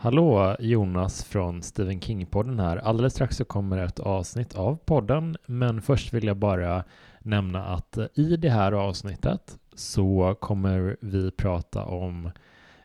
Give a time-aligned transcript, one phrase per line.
[0.00, 2.76] Hallå, Jonas från Stephen King-podden här.
[2.76, 6.84] Alldeles strax så kommer ett avsnitt av podden, men först vill jag bara
[7.18, 12.30] nämna att i det här avsnittet så kommer vi prata om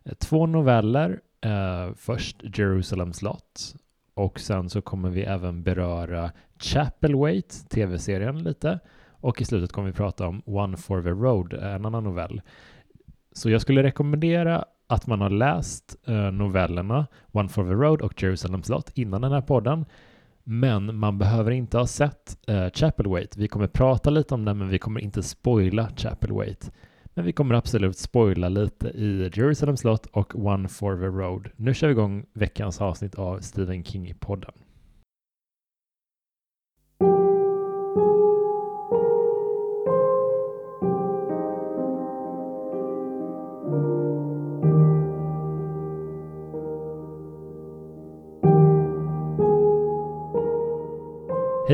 [0.03, 1.21] eh, två noveller.
[1.41, 3.75] Eh, först Jerusalems slott
[4.13, 9.93] och sen så kommer vi även beröra Chapelwaite, tv-serien lite och i slutet kommer vi
[9.93, 12.41] prata om One for the Road, en annan novell.
[13.31, 18.23] Så jag skulle rekommendera att man har läst eh, novellerna One for the Road och
[18.23, 19.85] Jerusalem slott innan den här podden.
[20.43, 23.39] Men man behöver inte ha sett eh, Chapelwaite.
[23.39, 26.71] Vi kommer prata lite om den, men vi kommer inte spoila Chapel Wait.
[27.13, 31.49] Men vi kommer absolut spoila lite i Jerusalem slott och One for the Road.
[31.55, 34.62] Nu kör vi igång veckans avsnitt av Stephen King-podden.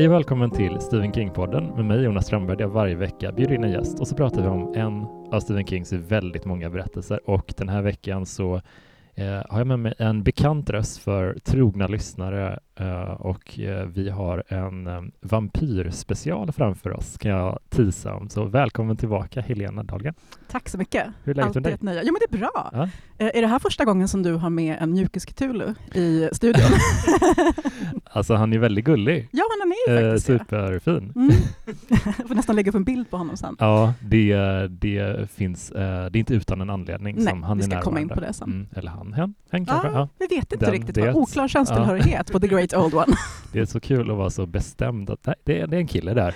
[0.00, 3.54] Hej och välkommen till Stephen King-podden med mig Jonas Strömberg där jag varje vecka bjuder
[3.54, 4.00] in en gäst.
[4.00, 7.30] Och så pratar vi om en av Stephen Kings väldigt många berättelser.
[7.30, 8.54] Och den här veckan så
[9.14, 12.60] eh, har jag med mig en bekant röst för trogna lyssnare
[13.18, 18.28] och eh, vi har en eh, vampyrspecial framför oss kan jag tisa om.
[18.28, 20.14] Så välkommen tillbaka Helena Dahlgren.
[20.50, 21.06] Tack så mycket.
[21.24, 21.72] Hur är läget med dig?
[21.72, 22.02] ett nöje.
[22.04, 22.70] Jo, men det är bra.
[22.72, 22.82] Ja.
[23.18, 26.62] Eh, Är det här första gången som du har med en mjukis-Cthulhu i studion?
[28.12, 29.28] Alltså han är väldigt gullig.
[29.32, 30.38] ja, han är Eh, faktiskt det.
[30.38, 31.12] superfin.
[31.16, 31.30] Mm.
[31.88, 33.56] Jag får nästan lägga upp en bild på honom sen.
[33.58, 34.36] Ja, det,
[34.68, 37.80] det finns, eh, det är inte utan en anledning Nej, som han vi är ska
[37.80, 38.26] komma in närvarande.
[38.26, 38.50] på det sen.
[38.50, 39.88] Mm, eller han, hen, hen kanske.
[39.88, 40.08] Ja, Ja.
[40.18, 40.96] vi vet inte Den riktigt.
[40.98, 41.14] Vad.
[41.14, 43.16] Oklar könstillhörighet på The Great Old One.
[43.52, 45.86] Det är så kul att vara så bestämd att nej, det, är, det är en
[45.86, 46.34] kille där.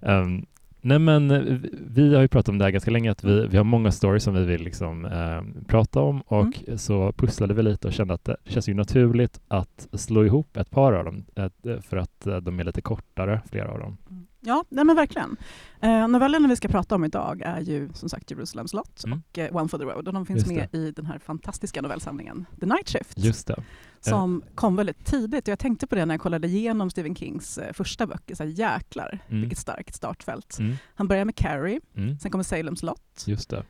[0.00, 0.46] um,
[0.80, 3.56] nej men eh, vi har ju pratat om det här ganska länge, att vi, vi
[3.56, 6.78] har många stories som vi vill liksom, eh, prata om och Mm.
[6.78, 10.70] så pusslade vi lite och kände att det känns ju naturligt att slå ihop ett
[10.70, 13.96] par av dem eh, för att eh, de är lite kortare, flera av dem.
[14.40, 15.36] Ja, nej men verkligen.
[15.80, 19.22] Eh, novellerna vi ska prata om idag är ju som sagt Jerusalem slott Mm.
[19.30, 22.46] och eh, One for the Road och de finns med i den här fantastiska novellsamlingen
[22.60, 23.62] The Night Shift Just det.
[24.00, 25.48] som kom väldigt tidigt.
[25.48, 28.34] Och jag tänkte på det när jag kollade igenom Stephen Kings eh, första böcker.
[28.34, 29.40] Så här, jäklar, Mm.
[29.40, 30.58] vilket starkt startfält.
[30.58, 30.76] Mm.
[30.94, 32.18] Han börjar med Carrie, Mm.
[32.18, 33.60] sen kommer Salem slott, Just eh,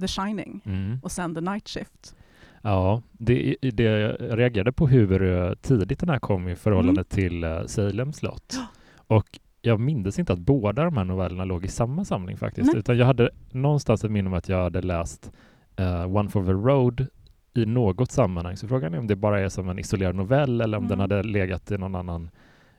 [0.00, 0.98] The Shining Mm.
[1.02, 2.14] och sen The Night Shift.
[2.62, 7.04] Ja, det, det jag reagerade på hur eh, tidigt den här kom i förhållande Mm.
[7.04, 8.56] till uh, Salem slott.
[8.96, 12.78] Och jag minns inte att båda de här novellerna låg i samma samling faktiskt, Nej.
[12.78, 15.32] utan jag hade någonstans ett minne om att jag hade läst
[15.76, 17.06] eh, One for the Road
[17.54, 18.56] i något sammanhang.
[18.56, 21.00] Så frågan är om det bara är som en isolerad novell eller om den Mm.
[21.00, 22.30] hade legat i någon annan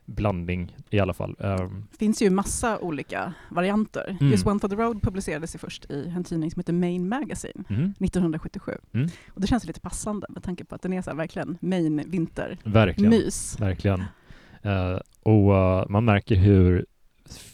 [0.04, 1.36] blandning i alla fall.
[1.38, 4.16] Um, Det finns ju massa olika varianter.
[4.20, 4.32] Mm.
[4.32, 7.94] Just One for the Road publicerades först i en tidning som heter Main Magazine mm,
[8.00, 8.72] 1977.
[8.92, 9.08] Mm.
[9.34, 12.64] Och det känns lite passande med tanke på att den är så verkligen Main vintermys.
[12.64, 13.68] verkligen.
[13.68, 14.04] Verkligen.
[14.62, 16.86] Eh, och eh, man märker hur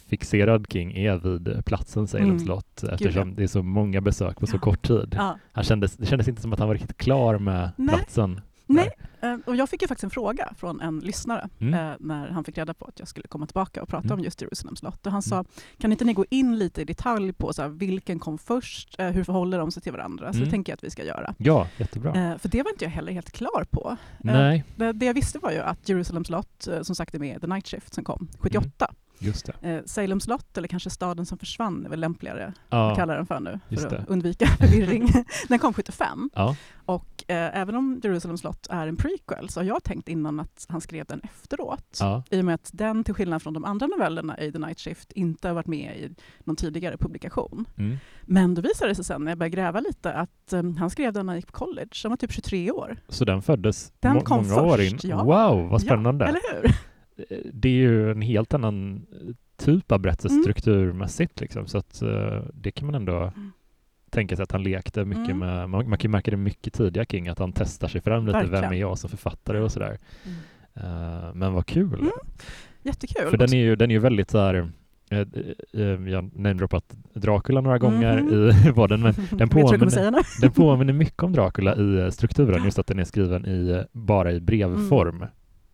[0.09, 2.39] fixerad King är vid platsen Salem Mm.
[2.39, 4.59] slott eftersom det är så många besök på så Ja.
[4.59, 5.15] kort tid.
[5.17, 5.37] Ja.
[5.51, 7.87] Han kändes, det kändes inte som att han var riktigt klar med Nej.
[7.95, 8.41] platsen.
[8.67, 8.89] Nej,
[9.21, 11.73] eh, och jag fick ju faktiskt en fråga från en lyssnare Mm.
[11.73, 14.17] eh, när han fick reda på att jag skulle komma tillbaka och prata Mm.
[14.17, 15.05] om just Jerusalem slott.
[15.05, 15.43] Och han sa,
[15.77, 19.07] kan inte ni gå in lite i detalj på så här, vilken kom först, eh,
[19.07, 20.33] hur förhåller de sig till varandra?
[20.33, 20.45] Så Mm.
[20.45, 21.35] det tänker jag att vi ska göra.
[21.37, 22.39] Ja, jättebra.
[22.39, 23.97] För det var inte jag heller helt klar på.
[24.19, 27.39] Nej, Det, det jag visste var ju att Jerusalem slott, som sagt är med i
[27.39, 28.93] The Night Shift som kom 78.
[29.19, 29.69] Just det.
[29.69, 33.25] Eh, Salem slott, eller kanske staden som försvann, är väl lämpligare Ja, att kalla den
[33.25, 33.97] för nu, just för det.
[33.97, 35.07] att undvika förvirring.
[35.47, 36.29] den kom 75.
[36.35, 36.55] ja.
[36.85, 40.65] Och eh, även om Jerusalem slott är en prequel så har jag tänkt innan att
[40.69, 41.97] han skrev den efteråt.
[41.99, 42.23] ja.
[42.29, 45.11] I och med att den, till skillnad från de andra novellerna i The Night Shift,
[45.11, 47.65] inte har varit med i någon tidigare publikation.
[47.77, 47.97] Mm.
[48.21, 51.13] Men då visade det sig sen när jag började gräva lite att eh, han skrev
[51.13, 51.89] den när han gick på college.
[52.03, 52.97] Han var typ 23 år.
[53.09, 54.91] Så den föddes Den må- kom många år in?
[54.91, 55.23] först, ja.
[55.23, 56.25] Wow, vad spännande.
[56.25, 56.71] Eller hur?
[57.53, 59.05] Det är ju en helt annan
[59.57, 63.51] typ av berättelse strukturmässigt liksom, så att eh, det kan man ändå Mm.
[64.09, 65.39] tänka sig att han lekte mycket Mm.
[65.39, 68.39] med, man, man kan märka det mycket tidiga King, att han testar sig fram lite,
[68.39, 68.73] vem Verkligen.
[68.73, 69.97] är jag som författare och sådär.
[70.25, 70.37] Mm.
[70.73, 71.99] Eh, men vad kul!
[71.99, 72.11] Mm.
[72.81, 73.29] Jättekul.
[73.29, 74.71] För den är ju, den är ju väldigt så här,
[75.09, 75.19] eh,
[75.73, 78.69] eh, jag namedroppat Dracula några gånger Mhm.
[78.69, 82.87] i podden, men den vad påminner, den påminner mycket om Dracula i strukturen, just att
[82.87, 85.25] den är skriven i, bara i brevform.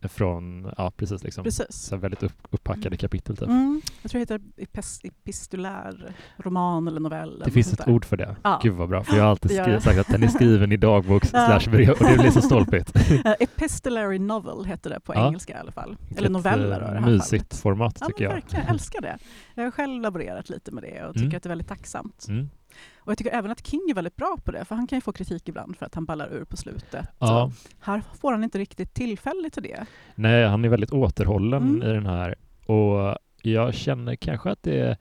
[0.08, 1.66] Från, ja precis liksom, Precis.
[1.76, 2.98] så väldigt upp, uppackade Mm.
[2.98, 3.48] kapitel typ.
[3.48, 3.80] Mm.
[4.02, 7.42] Jag tror det heter epis- epistolär roman eller novell.
[7.44, 8.36] Det finns ett ord för det.
[8.42, 8.60] Ja.
[8.62, 9.80] Gud vad bra, för jag har alltid Det gör skri- det.
[9.80, 11.58] sagt att den är skriven i dagbok Ja.
[11.60, 12.92] slash brev och det blir så stolpigt.
[13.24, 15.26] Eh, epistolary novel heter det på Ja.
[15.26, 15.96] engelska i alla fall.
[16.16, 17.54] Eller Ett, noveller i eh, det här Mysigt fallet.
[17.62, 18.34] format Ja, tycker men jag.
[18.42, 19.18] verkligen, jag älskar det.
[19.54, 21.36] Jag har själv laborerat lite med det och tycker Mm.
[21.36, 22.26] att det är väldigt tacksamt.
[22.28, 22.50] Mm.
[22.98, 25.00] Och jag tycker även att King är väldigt bra på det, för han kan ju
[25.00, 27.06] få kritik ibland för att han ballar ur på slutet.
[27.18, 27.50] Ja.
[27.80, 29.86] Här får han inte riktigt tillfälle till det.
[30.14, 31.82] Nej, han är väldigt återhållen Mm.
[31.82, 32.34] i den här
[32.66, 34.96] och jag känner kanske att det,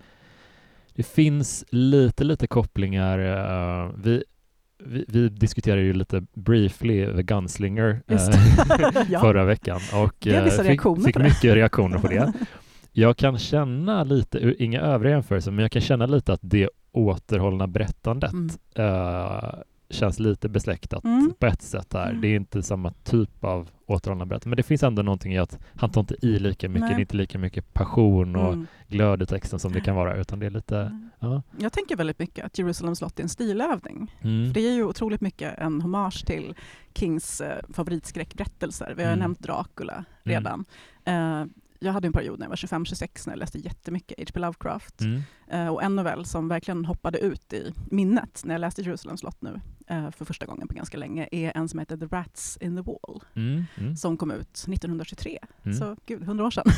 [0.96, 3.20] det finns lite, lite kopplingar.
[3.20, 4.24] eh, vi,
[4.86, 8.20] vi, vi diskuterade ju lite briefly The Gunslinger eh,
[9.10, 9.20] Ja.
[9.22, 12.34] förra veckan och eh, fick, fick mycket reaktioner på det.
[12.96, 17.68] Jag kan känna lite, inga övriga jämförelser, men jag kan känna lite att det återhållna
[17.68, 18.50] berättandet Mm.
[18.75, 19.54] eh,
[19.90, 21.34] känns lite besläktat Mm.
[21.40, 22.10] på ett sätt här.
[22.10, 22.22] Mm.
[22.22, 25.60] Det är inte samma typ av återhållna berättande, men det finns ändå någonting i att
[25.75, 26.90] han tar inte i lika mycket, Nej.
[26.90, 28.68] det är inte lika mycket passion och Mm.
[28.88, 31.10] glöd i texten som det kan vara, utan det är lite, Mm.
[31.19, 31.42] ja.
[31.60, 34.16] Jag tänker väldigt mycket att Jerusalem slott är en stilövning.
[34.22, 34.46] Mm.
[34.48, 36.56] För det är ju otroligt mycket en hommage till
[36.96, 38.94] Kings eh, favoritskräckberättelser.
[38.98, 39.19] Vi har Mm.
[39.19, 40.66] nämnt Dracula redan.
[41.06, 41.44] Eh,
[41.83, 44.39] jag hade en period när jag var 25-26 när jag läste jättemycket H.P.
[44.39, 45.01] Lovecraft.
[45.01, 45.21] Mm.
[45.47, 49.41] Eh, och en novell som verkligen hoppade ut i minnet när jag läste Jerusalem slott
[49.41, 52.75] nu eh, för första gången på ganska länge är en som heter The Rats in
[52.75, 53.65] the Wall Mm.
[53.77, 53.95] Mm.
[53.95, 55.39] som kom ut 1923.
[55.63, 55.77] Mm.
[55.77, 56.65] Så gud, 100 år sedan.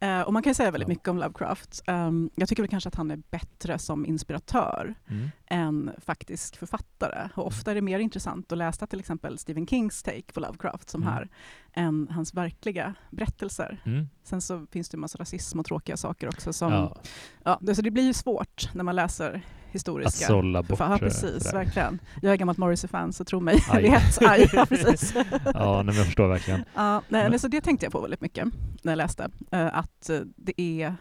[0.00, 1.82] Eh, och man kan säga väldigt mycket om Lovecraft.
[1.86, 5.30] Um, jag tycker väl kanske att han är bättre som inspiratör Mm.
[5.46, 7.28] än faktisk författare.
[7.34, 10.90] Och ofta är det mer intressant att läsa till exempel Stephen Kings take på Lovecraft
[10.90, 11.14] som Mm.
[11.14, 11.28] här,
[11.72, 13.80] än hans verkliga berättelser.
[13.84, 14.08] Mm.
[14.22, 16.52] Sen så finns det en massa rasism och tråkiga saker också.
[16.52, 16.96] Som, ja.
[17.44, 19.42] Ja, det, så det blir ju svårt när man läser
[19.74, 21.98] att historiska sålla bort Ja, eh, precis, verkligen.
[22.22, 23.82] Jag är gammalt Morrissey-fan, så tro mig, Aj.
[23.90, 24.22] vet.
[24.22, 25.14] Aj, ja, precis.
[25.54, 26.64] Ja, nej, men jag förstår verkligen.
[26.74, 28.48] Ja, nej, Men- så det tänkte jag på väldigt mycket
[28.82, 29.28] när jag läste.
[29.50, 30.96] Eh, Att eh, det är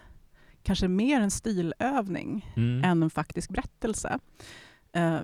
[0.64, 2.84] kanske mer en stilövning Mm.
[2.84, 4.20] än en faktisk berättelse.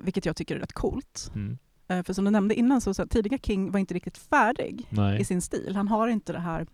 [0.02, 1.32] Vilket jag tycker är rätt coolt.
[1.36, 1.58] Mm.
[2.04, 5.22] För som du nämnde innan, så, så tidiga King var inte riktigt färdig Nej.
[5.22, 5.76] i sin stil.
[5.76, 6.68] Han har inte det här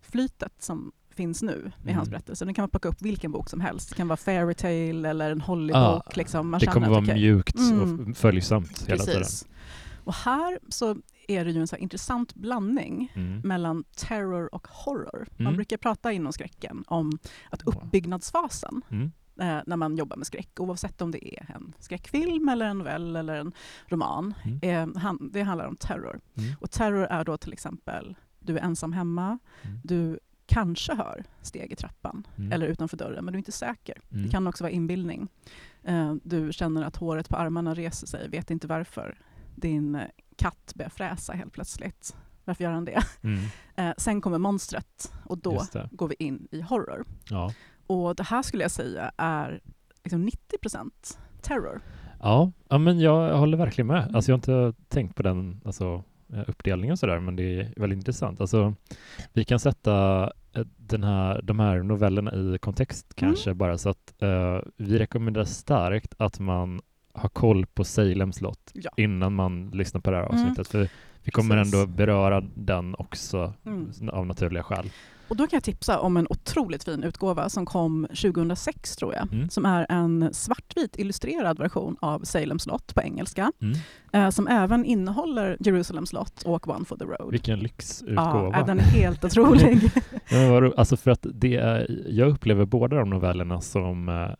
[0.00, 2.10] flytet som finns nu i hans Mm.
[2.10, 2.46] berättelser.
[2.46, 3.88] Nu kan man plocka upp vilken bok som helst.
[3.88, 5.76] Det kan vara fairy tale eller en Hollybok.
[6.06, 6.50] Ja, liksom.
[6.50, 8.08] Man Det kommer att, vara okej, mjukt Mm.
[8.10, 9.20] och följsamt hela tiden.
[9.22, 9.46] Precis.
[10.04, 10.96] Och här så
[11.28, 13.40] är det ju en så intressant blandning Mm.
[13.40, 15.26] mellan terror och horror.
[15.36, 15.56] Man Mm.
[15.56, 17.18] brukar prata inom skräcken om
[17.50, 19.12] att uppbyggnadsfasen Mm.
[19.40, 23.16] eh, när man jobbar med skräck, oavsett om det är en skräckfilm eller en novell
[23.16, 23.52] eller en
[23.86, 24.94] roman, Mm.
[24.94, 26.20] eh, han, det handlar om terror.
[26.36, 26.54] Mm.
[26.60, 29.80] Och terror är då till exempel, du är ensam hemma, Mm.
[29.84, 30.18] du
[30.48, 32.52] kanske hör steg i trappan Mm.
[32.52, 34.00] eller utanför dörren, men du är inte säker.
[34.10, 34.22] Mm.
[34.24, 35.28] Det kan också vara inbildning.
[35.84, 39.18] Eh, du känner att håret på armarna reser sig, vet inte varför.
[39.54, 40.02] Din eh,
[40.36, 42.16] katt börjar fräsa helt plötsligt.
[42.44, 43.02] Varför gör han det?
[43.22, 43.40] Mm.
[43.76, 47.04] Eh, sen kommer monstret och då går vi in i horror.
[47.30, 47.52] Ja.
[47.86, 49.60] Och det här skulle jag säga är
[50.04, 50.90] liksom 90%
[51.40, 51.80] terror.
[52.20, 54.14] Ja, ja, men jag håller verkligen med.
[54.16, 56.04] Alltså jag har inte tänkt på den alltså,
[56.46, 58.40] uppdelningen och sådär, men det är väldigt intressant.
[58.40, 58.74] Alltså,
[59.32, 64.22] vi kan sätta eh, den här, de här novellerna i kontext kanske bara så att
[64.22, 66.80] eh, vi rekommenderar starkt att man
[67.14, 68.90] har koll på Salem slott Ja.
[68.96, 70.34] innan man lyssnar på det här Mm.
[70.42, 70.68] avsnittet.
[70.68, 70.88] För
[71.22, 71.74] vi kommer Precis.
[71.74, 73.90] ändå beröra den också Mm.
[74.12, 74.90] av naturliga skäl.
[75.28, 79.32] Och då kan jag tipsa om en otroligt fin utgåva som kom 2006 tror jag.
[79.32, 79.48] Mm.
[79.50, 83.52] Som är en svartvit illustrerad version av Salem slott på engelska.
[83.62, 83.78] Mm.
[84.12, 87.30] Eh, som även innehåller Jerusalem slott och One for the Road.
[87.30, 88.50] Vilken lyxutgåva.
[88.58, 89.80] Ja, den är helt otrolig.
[90.30, 94.36] Men alltså för att det är, jag upplever båda de novellerna som är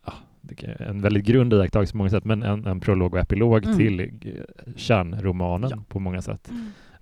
[0.79, 3.77] en väldigt grund iakttagelse på många sätt, men en, en prolog och epilog Mm.
[3.77, 5.83] till eh, kärnromanen Ja.
[5.87, 6.51] på många sätt.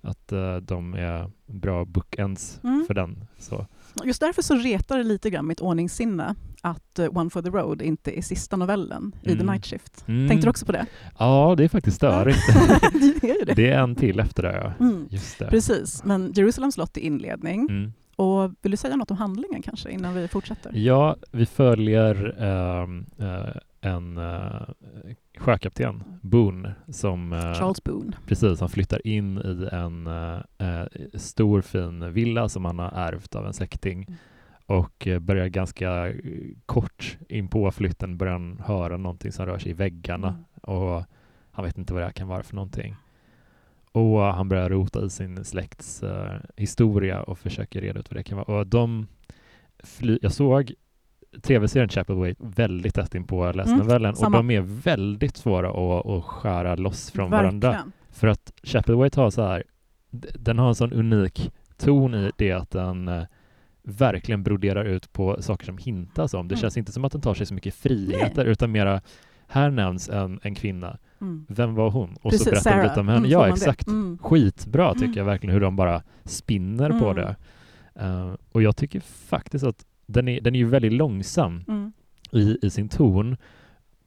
[0.00, 2.84] Att eh, de är bra bookends Mm.
[2.86, 3.24] för den.
[3.38, 3.66] Så.
[4.04, 7.82] Just därför så retar det lite grann mitt ordningssinne att eh, One for the Road
[7.82, 9.46] inte är sista novellen i The Mm.
[9.46, 10.04] Night Shift.
[10.08, 10.28] Mm.
[10.28, 10.86] Tänkte du också på det?
[11.18, 12.38] Ja, det är faktiskt störigt.
[13.20, 13.54] det är det.
[13.54, 14.72] det är en till efter det.
[14.80, 15.08] Mm.
[15.10, 15.46] Just det.
[15.46, 17.60] Precis, men Jerusalem slott är inledning.
[17.60, 17.92] Mm.
[18.16, 20.72] Och vill du säga något om handlingen kanske innan vi fortsätter?
[20.74, 22.88] Ja, vi följer eh,
[23.80, 24.62] en uh,
[25.38, 28.12] sjökapten, Boone, som eh, Charles Boone.
[28.26, 33.34] Precis, han flyttar in i en eh, eh, stor fin villa som han har ärvt
[33.34, 34.80] av en släkting Mm.
[34.80, 36.12] och eh, börjar ganska
[36.66, 40.44] kort in på flytten börjar han höra någonting som rör sig i väggarna Mm.
[40.62, 41.04] och
[41.50, 42.94] han vet inte vad det här kan vara för någonting.
[43.92, 48.22] Och han börjar rota i sin släkts eh, historia och försöker reda ut vad det
[48.22, 48.58] kan vara.
[48.60, 49.06] Och de
[49.84, 50.72] fly- jag såg
[51.42, 54.36] tv-serien Chapel Way väldigt tätt in på läsnovellen och samma.
[54.36, 57.68] de är väldigt svåra att, att skära loss från varandra.
[57.70, 57.92] Verkligen.
[58.10, 59.64] För att Chapelwaite har så här,
[60.34, 63.22] den har en sån unik ton i det att den eh,
[63.82, 66.48] verkligen broderar ut på saker som hintas om.
[66.48, 66.60] Det Mm.
[66.60, 69.00] känns inte som att den tar sig så mycket friheter utan mera,
[69.48, 71.46] här nämns en, en kvinna, Mm.
[71.48, 72.16] vem var hon?
[72.22, 72.88] Och Precis, så berättar de Sarah.
[72.88, 73.18] lite om henne.
[73.18, 73.86] Mm, ja, exakt.
[73.86, 74.18] Mm.
[74.22, 75.16] Skitbra tycker Mm.
[75.18, 77.16] jag verkligen hur de bara spinner på Mm.
[77.16, 77.36] det.
[78.04, 81.92] Eh, och jag tycker faktiskt att den är, den är ju väldigt långsam Mm.
[82.32, 83.36] i, i sin ton.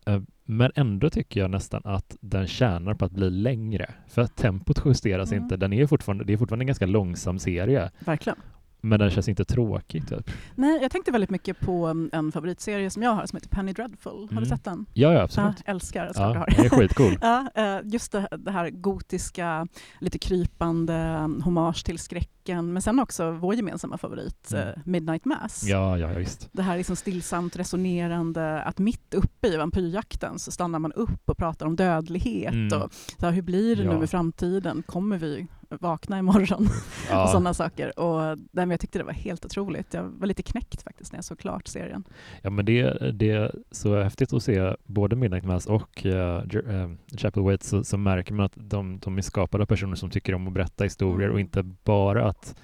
[0.06, 3.90] Eh, Men ändå tycker jag nästan att den tjänar på att bli längre.
[4.08, 5.44] För att tempot justeras Mm.
[5.44, 5.58] inte.
[5.58, 7.92] Den är fortfarande, det är fortfarande en ganska långsam serie.
[8.06, 8.38] Verkligen.
[8.82, 10.08] Men den känns inte tråkig.
[10.10, 10.32] Typ.
[10.56, 13.74] Nej, jag tänkte väldigt mycket på um, en favoritserie som jag har som heter Penny
[13.74, 14.12] Dreadful.
[14.12, 14.44] Har Mm.
[14.44, 14.86] du sett den?
[14.94, 15.56] Ja, ja Ja, absolut.
[15.66, 16.06] älskar.
[16.06, 16.48] Ja, Ja, har.
[16.58, 17.18] den är skitcool.
[17.22, 19.68] Ja, eh, just det, det här gotiska,
[20.00, 22.74] lite krypande um, hommage till skräcken.
[22.74, 24.68] Men sen också vår gemensamma favorit, Mm.
[24.68, 25.64] eh, Midnight Mass.
[25.68, 26.50] Ja, ja, ja, visst.
[26.52, 31.38] Det här liksom stillsamt resonerande, att mitt uppe i vampyrjakten så stannar man upp och
[31.38, 32.54] pratar om dödlighet.
[32.54, 32.82] Mm.
[32.82, 33.98] Och så här, hur blir det Ja.
[33.98, 34.84] nu i framtiden?
[34.88, 35.48] Kommer vi
[35.80, 36.66] vakna imorgon?
[36.68, 36.72] och
[37.10, 37.28] Ja.
[37.28, 38.00] sådana saker.
[38.00, 39.94] Och, nej, jag tyckte det var helt otroligt.
[39.94, 42.04] Jag var lite knäckt faktiskt när jag såg klart serien.
[42.42, 46.14] Ja, men det, det är så häftigt att se både Midnight Mass och uh,
[46.56, 50.10] uh, Chapel Waits så, så märker man att de, de är skapade av personer som
[50.10, 51.34] tycker om att berätta historier Mm.
[51.34, 52.56] och inte bara att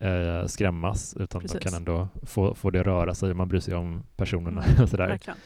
[0.00, 1.58] eh, skrämmas utan Precis.
[1.60, 3.34] de kan ändå få, få det röra sig.
[3.34, 5.08] Man bryr sig om personerna Mm, och sådär.
[5.08, 5.38] Verkligen.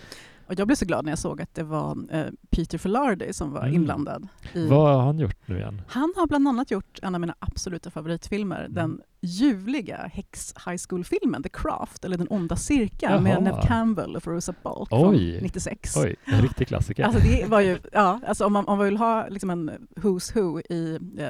[0.51, 3.53] Och jag blev så glad när jag såg att det var eh, Peter Filardi som
[3.53, 3.75] var Mm.
[3.75, 4.29] inblandad.
[4.53, 5.83] I, Vad har han gjort nu igen?
[5.89, 8.73] Han har bland annat gjort en av mina absoluta favoritfilmer, Mm.
[8.75, 13.21] den ljuvliga häx high school-filmen The Craft, eller Den onda cirkeln Jaha.
[13.21, 15.01] med Nev Campbell och Veruza Balk Oj.
[15.01, 15.97] från 96.
[15.97, 17.05] Oj, en riktig klassiker.
[17.05, 20.35] Alltså det var ju, ja, alltså om, man, om man vill ha liksom en who's
[20.35, 21.29] who i eh,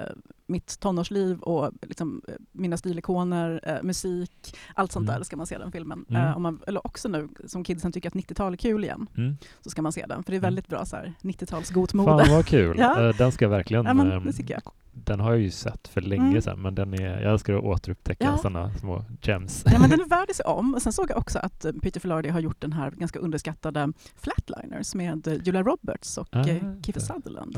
[0.50, 5.18] mitt tonårsliv och liksom, eh, mina stilikoner, eh, musik, allt sånt Mm.
[5.18, 6.04] där ska man se den filmen.
[6.08, 6.22] Mm.
[6.26, 9.36] Eh, om man, eller också nu som kidsen tycker att 90-tal är kul igen, Mm.
[9.60, 10.22] så ska man se den.
[10.22, 10.46] För det är Mm.
[10.48, 12.24] väldigt bra så här 90-tals gotmode.
[12.24, 12.76] Fan vad kul.
[12.78, 13.08] Ja.
[13.08, 13.84] Eh, Den ska jag verkligen...
[13.86, 14.62] Ja, men ehm, jag.
[14.92, 16.42] Den har jag ju sett för länge Mm.
[16.42, 18.38] sedan, men den är, jag älskar att återupptäcka Ja.
[18.38, 19.62] sådana små gems.
[19.66, 20.74] Ja, men den är värd att se om.
[20.74, 23.92] Och sen såg jag också att eh, Peter Filardi har gjort den här ganska underskattade
[24.16, 26.44] Flatliners med Julia Roberts och Ah.
[26.44, 27.56] Kiefer Sutherland.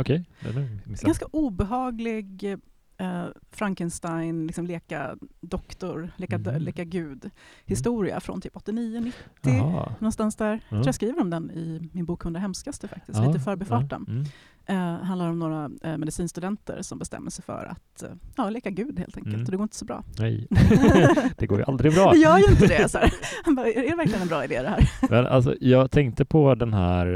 [0.85, 1.07] Missat.
[1.07, 2.57] Ganska obehaglig
[3.03, 6.57] eh, Frankenstein, liksom leka doktor, leka, Mhm.
[6.63, 7.31] leka gud
[7.67, 9.15] historia från typ 89, 90
[9.59, 9.95] Jaha.
[9.99, 10.51] någonstans där.
[10.51, 10.69] Jag Ja.
[10.69, 14.05] tror jag skriver om den i min bok 100 hemskaste faktiskt, Ja, lite förbifarten.
[14.09, 14.25] ja, mm.
[14.67, 18.99] Eh, handlar om några eh, medicinstudenter som bestämmer sig för att eh, ja, leka gud
[18.99, 19.35] helt enkelt.
[19.35, 19.45] Mm.
[19.45, 20.05] Och det går inte så bra.
[20.19, 20.47] Nej,
[21.39, 22.11] det går ju aldrig bra.
[22.13, 22.89] Det gör ju inte det.
[22.89, 23.13] Så här.
[23.45, 24.91] Han bara, är det verkligen en bra idé det här?
[25.11, 27.07] Men alltså, jag tänkte på den här,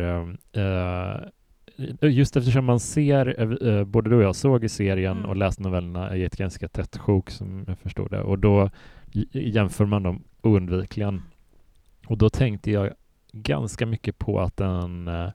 [0.53, 1.29] eh,
[2.01, 5.29] just eftersom man ser, eh, både du och jag såg i serien Mm.
[5.31, 8.71] och läste novellerna i ett ganska tätt sjok som jag förstod det, och då
[9.33, 11.23] jämför man dem oundvikligen.
[12.07, 12.91] Och då tänkte jag
[13.33, 15.29] ganska mycket på att den eh,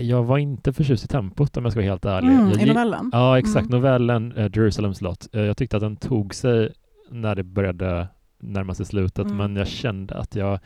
[0.00, 2.28] jag var inte förtjust i tempot om jag ska vara helt ärlig.
[2.32, 3.10] Mm, jag, I novellen?
[3.12, 3.66] Ja, exakt.
[3.68, 3.70] Mm.
[3.80, 5.28] Novellen uh, Jerusalem Slot.
[5.32, 6.72] Eh, jag tyckte att den tog sig
[7.10, 9.36] när det började närma sig slutet, Mm.
[9.36, 10.58] men jag kände att jag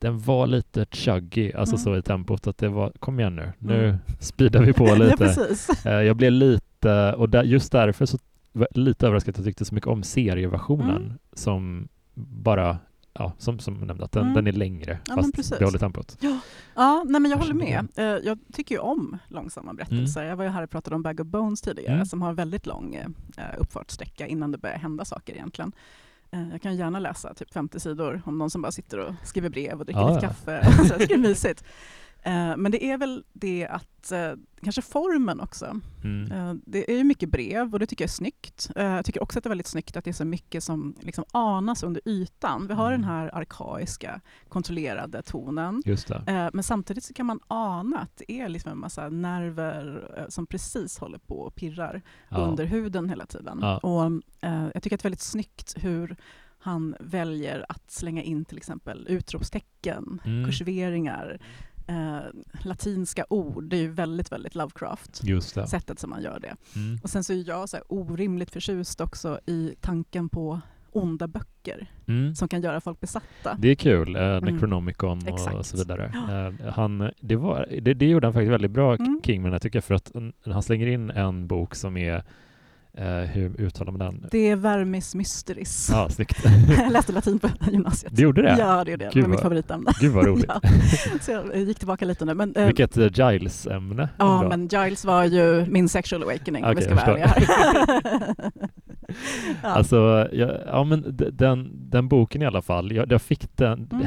[0.00, 1.84] den var lite chuggy, alltså Mm.
[1.84, 3.96] så i tempot att det var, kom igen nu, nu Mm.
[4.20, 5.16] speedar vi på ja, lite.
[5.16, 5.86] precis.
[5.86, 8.18] Eh, jag blev lite, och där, just därför så
[8.70, 11.18] lite överraskad att jag tyckte så mycket om serieversionen Mm.
[11.32, 12.78] som bara,
[13.12, 14.34] ja, som, som nämnde, att den, Mm.
[14.34, 16.18] den är längre Ja, fast behåller tempot.
[16.74, 17.86] Ja, nej, men jag håller med.
[17.96, 20.24] Eh, Jag tycker ju om långsamma berättelser.
[20.24, 22.06] Jag var ju här och pratade om Bag of Bones tidigare, Mm.
[22.06, 25.72] som har en väldigt lång eh, uppfartssträcka innan det börjar hända saker egentligen.
[26.36, 29.48] Eh, Jag kan gärna läsa typ 50 sidor om någon som bara sitter och skriver
[29.48, 30.28] brev och dricker Ja, lite ja.
[30.28, 30.86] kaffe.
[30.88, 31.64] Så det är mysigt.
[32.22, 34.32] Eh, Men det är väl det att, eh,
[34.62, 35.80] kanske formen också.
[36.04, 36.32] Mm.
[36.32, 38.70] Eh, Det är ju mycket brev och det tycker jag är snyggt.
[38.74, 41.24] Jag tycker också att det är väldigt snyggt att det är så mycket som liksom
[41.32, 42.66] anas under ytan.
[42.66, 43.00] Vi har Mm.
[43.00, 45.82] den här arkaiska, kontrollerade tonen.
[46.52, 50.98] Men samtidigt så kan man ana att det är liksom en massa nerver som precis
[50.98, 52.36] håller på och pirrar Ja.
[52.36, 53.58] under huden hela tiden.
[53.62, 53.78] Ja.
[53.78, 54.12] Och,
[54.74, 56.16] jag tycker att det är väldigt snyggt hur
[56.58, 60.44] han väljer att slänga in till exempel utropstecken, Mm.
[60.46, 61.40] kursiveringar,
[61.86, 62.18] eh,
[62.64, 63.64] latinska ord.
[63.64, 65.22] Det är ju väldigt, väldigt Lovecraft,
[65.68, 66.56] sättet som man gör det.
[66.80, 66.98] Mm.
[67.02, 70.60] Och sen så är jag så här orimligt förtjust också i tanken på
[70.92, 72.34] onda böcker Mm.
[72.34, 73.56] som kan göra folk besatta.
[73.58, 74.54] Det är kul, eh, Mm.
[74.54, 75.66] Necronomicon och Exakt.
[75.66, 76.12] så vidare.
[76.60, 79.20] Eh, han, det, var, det, det gjorde han faktiskt väldigt bra, Mm.
[79.24, 82.24] Kingman, jag tycker, för att mm, han slänger in en bok som är,
[82.96, 84.28] eh, hur uttalar man den?
[84.30, 85.88] Det är Vermis Mysteris.
[85.92, 86.44] Ja, snyggt.
[86.78, 88.12] jag läste latin på gymnasiet.
[88.16, 88.56] Det gjorde det?
[88.58, 89.14] Ja, det gjorde jag.
[89.14, 89.90] Det var mitt favoritämne.
[90.00, 90.44] Gud vad roligt.
[90.48, 90.60] ja.
[91.20, 92.34] Så jag gick tillbaka lite nu.
[92.34, 94.08] Men, eh, Vilket eh, Giles-ämne.
[94.18, 94.48] ja, Bra.
[94.48, 98.34] men Giles var ju min sexual awakening om vi ska vara ärliga här.
[99.62, 99.68] ja.
[99.68, 104.06] Alltså, ja, ja men den, den boken i alla fall, jag, jag fick den, Mm.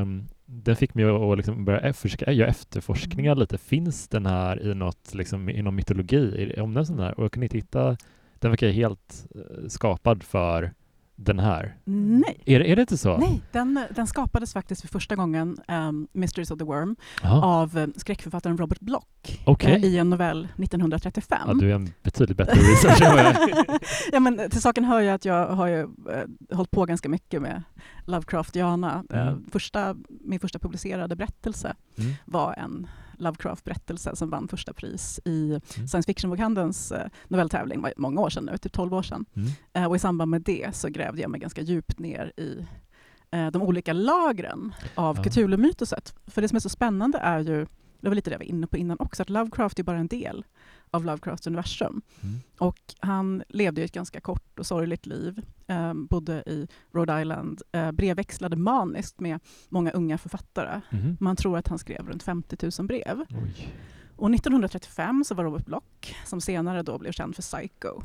[0.00, 3.40] ehm, den fick mig att liksom börja e- försöka göra efterforskningar Mm.
[3.40, 3.58] lite.
[3.58, 6.54] Finns den här i något, liksom, i någon mytologi?
[6.60, 7.18] Om den sån här?
[7.18, 7.96] Och jag kunde inte hitta,
[8.40, 10.72] den verkar helt eh, skapad för
[11.20, 11.76] den här.
[11.84, 12.42] Nej.
[12.46, 13.16] Är, det- är det inte så?
[13.18, 17.78] Nej, den, den skapades faktiskt för första gången, um, Mysteries of the Worm, Ja, av
[17.78, 19.04] eh, skräckförfattaren Robert Bloch
[19.44, 19.72] Okej.
[19.76, 21.38] eh, i en novell 1935.
[21.46, 23.58] ja, du är en betydligt bättre researcher än jag
[24.12, 27.42] ja, men till saken hör jag att jag har ju, eh, hållit på ganska mycket
[27.42, 27.62] med
[28.04, 29.04] Lovecraftiana.
[29.12, 29.44] Mm.
[29.50, 32.12] första, min första publicerade berättelse Mm.
[32.24, 32.86] var en
[33.18, 35.60] Lovecraft-berättelse som vann första pris i Mm.
[35.88, 39.24] science fiction-bokhandelns eh, novelltävling, var många år sedan nu, typ 12 år sedan.
[39.36, 39.48] Mm.
[39.72, 42.66] Eh, och i samband med det så grävde jag mig ganska djupt ner i
[43.30, 45.22] eh, de olika lagren av Ja.
[45.22, 46.14] Cthulhu-mytoset.
[46.26, 47.66] För det som är så spännande är ju,
[48.00, 50.06] det var lite det jag var inne på innan också, att Lovecraft är bara en
[50.06, 50.44] del
[50.90, 52.02] av Lovecrafts universum.
[52.22, 52.38] Mm.
[52.58, 55.42] Och han levde ett ganska kort och sorgligt liv.
[55.66, 60.80] Eh, bodde i Rhode Island, eh, brevväxlade maniskt med många unga författare.
[60.90, 61.16] Mhm.
[61.20, 63.24] Man tror att han skrev runt 50 000 brev.
[63.30, 63.74] Oj.
[64.16, 68.02] Och 1935 så var Robert Bloch, som senare då blev känd för Psycho,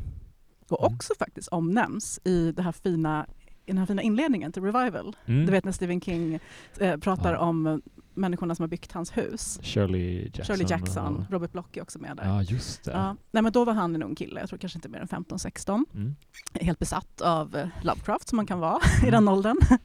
[0.69, 0.93] och Mm.
[0.95, 3.25] också faktiskt omnämns i, det här fina,
[3.65, 5.15] i den här fina inledningen till Revival.
[5.25, 5.45] Mm.
[5.45, 6.39] Du vet när Stephen King
[6.79, 7.39] eh, pratar Ja.
[7.39, 7.81] om
[8.15, 9.59] människorna som har byggt hans hus.
[9.63, 10.45] Shirley Jackson.
[10.55, 12.25] Shirley Jackson, och- Robert Bloch är också med där.
[12.25, 12.91] Ja, just det.
[12.91, 15.07] Ja, nej, men då var han en ung kille, jag tror kanske inte mer än
[15.07, 15.85] 15-16.
[15.93, 16.15] Mm.
[16.53, 19.11] Helt besatt av eh, Lovecraft som man kan vara i Mm.
[19.11, 19.57] den åldern.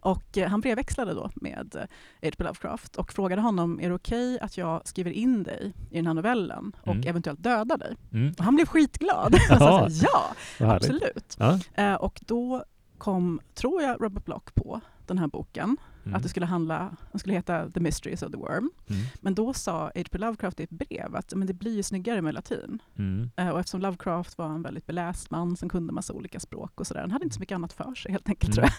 [0.00, 1.80] Och eh, han brevväxlade då med eh,
[2.22, 2.44] H.P.
[2.44, 6.14] Lovecraft och frågade honom, är det okej att jag skriver in dig i den här
[6.14, 7.08] novellen och Mm.
[7.08, 7.96] eventuellt dödar dig?
[8.12, 8.34] Mm.
[8.38, 9.34] Och han blev skitglad.
[9.48, 10.22] Han sa Ja.
[10.58, 11.36] ja, absolut.
[11.38, 11.58] Ja.
[11.74, 12.64] Eh, och då
[12.98, 16.14] kom, tror jag, Robert Bloch på den här boken, Mm.
[16.16, 18.70] att det skulle handla, den skulle heta The Mysteries of the Worm.
[18.90, 19.02] Mm.
[19.20, 20.18] Men då sa H.P.
[20.18, 22.82] Lovecraft i ett brev att men det blir ju snyggare med latin.
[22.98, 23.30] Mm.
[23.36, 26.86] Eh, Och eftersom Lovecraft var en väldigt beläst man som kunde massa olika språk och
[26.86, 28.72] sådär, han hade inte så mycket annat för sig helt enkelt tror jag,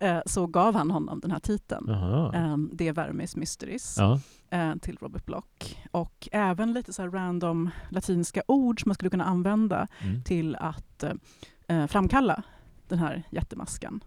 [0.00, 0.16] Mm.
[0.16, 1.88] Eh, så gav han honom den här titeln.
[2.34, 4.20] Um, det är Vermes Mysteries Ja.
[4.50, 5.76] eh, till Robert Bloch.
[5.90, 10.22] Och även lite så här random latinska ord som man skulle kunna använda Mm.
[10.24, 11.04] till att
[11.88, 12.42] framkalla
[12.88, 14.00] den här jättemasken.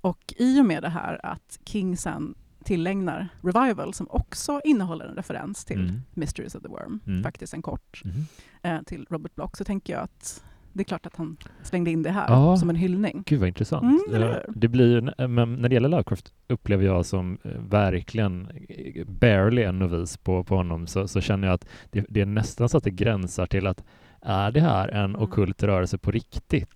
[0.00, 5.14] Och i och med det här att King sen tillägnar Revival som också innehåller en
[5.16, 6.00] referens till Mm.
[6.14, 7.22] Mysteries of the Worm, Mm.
[7.22, 8.16] faktiskt en kort, Mm.
[8.62, 12.02] eh, till Robert Bloch, så tänker jag att det är klart att han slängde in
[12.02, 12.56] det här Ja.
[12.56, 13.22] som en hyllning.
[13.26, 13.82] Gud vad intressant.
[14.12, 18.50] Mm, Eh, det blir en- men när det gäller Lovecraft upplever jag som eh, verkligen
[18.68, 22.26] eh, barely en novis på, på honom så, så känner jag att det, det är
[22.26, 23.84] nästan så att det gränsar till att
[24.22, 25.22] är det här en Mm.
[25.22, 26.68] ockult rörelse på riktigt?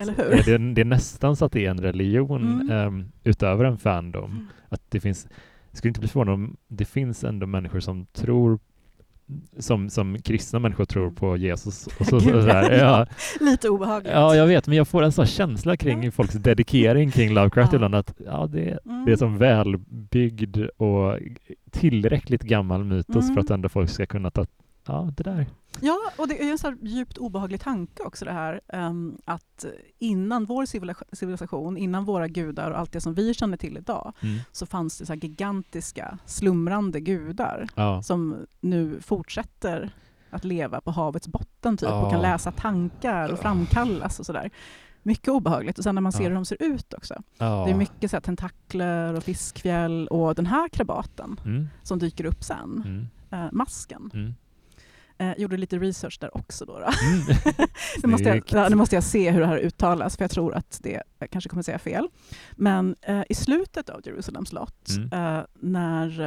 [0.44, 2.70] Det, det är nästan så att det är en religion Mm.
[2.70, 4.30] ehm, utöver en fandom.
[4.30, 4.46] Mm.
[4.68, 5.26] Att det finns,
[5.70, 8.58] jag skulle inte bli förvånad om det finns ändå människor som tror
[9.58, 13.06] som, som kristna människor tror på Jesus och så, Gud, så ja.
[13.40, 14.12] Lite obehagligt.
[14.12, 17.76] Ja, jag vet, men jag får en sån känsla kring folks dedikering kring Lovecraft Ja.
[17.76, 19.04] ibland att ja, det, Mm.
[19.04, 21.18] det är som välbyggd och
[21.70, 23.34] tillräckligt gammal mytos Mm.
[23.34, 24.46] för att ändå folk ska kunna ta
[24.86, 25.46] ja, det där.
[25.80, 29.64] Ja, och det är en så här djupt obehaglig tanke också det här ehm, att
[29.98, 30.66] innan vår
[31.16, 34.38] civilisation, innan våra gudar och allt det som vi känner till idag, Mm.
[34.52, 38.02] så fanns det så gigantiska slumrande gudar Ja.
[38.02, 39.90] som nu fortsätter
[40.30, 42.10] att leva på havets botten typ, och Ja.
[42.10, 44.50] kan läsa tankar och framkallas och sådär.
[45.02, 45.78] Mycket obehagligt.
[45.78, 46.28] Och sen när man ser Ja.
[46.28, 47.22] hur de ser ut också.
[47.38, 51.68] Det är mycket så tentakler och fiskfjäll och den här krabaten Mm.
[51.82, 53.06] som dyker upp sen, Mm.
[53.46, 54.34] eh, masken.
[55.18, 56.64] Eh, gjorde lite research där också.
[56.64, 56.78] Då, då.
[56.78, 57.22] Mm.
[58.02, 60.54] nu, måste jag, ja, nu måste jag se hur det här uttalas, för jag tror
[60.54, 62.08] att det jag kanske kommer säga fel.
[62.52, 65.36] Men eh, i slutet av Jerusalems slott, Mm.
[65.38, 66.20] eh, när,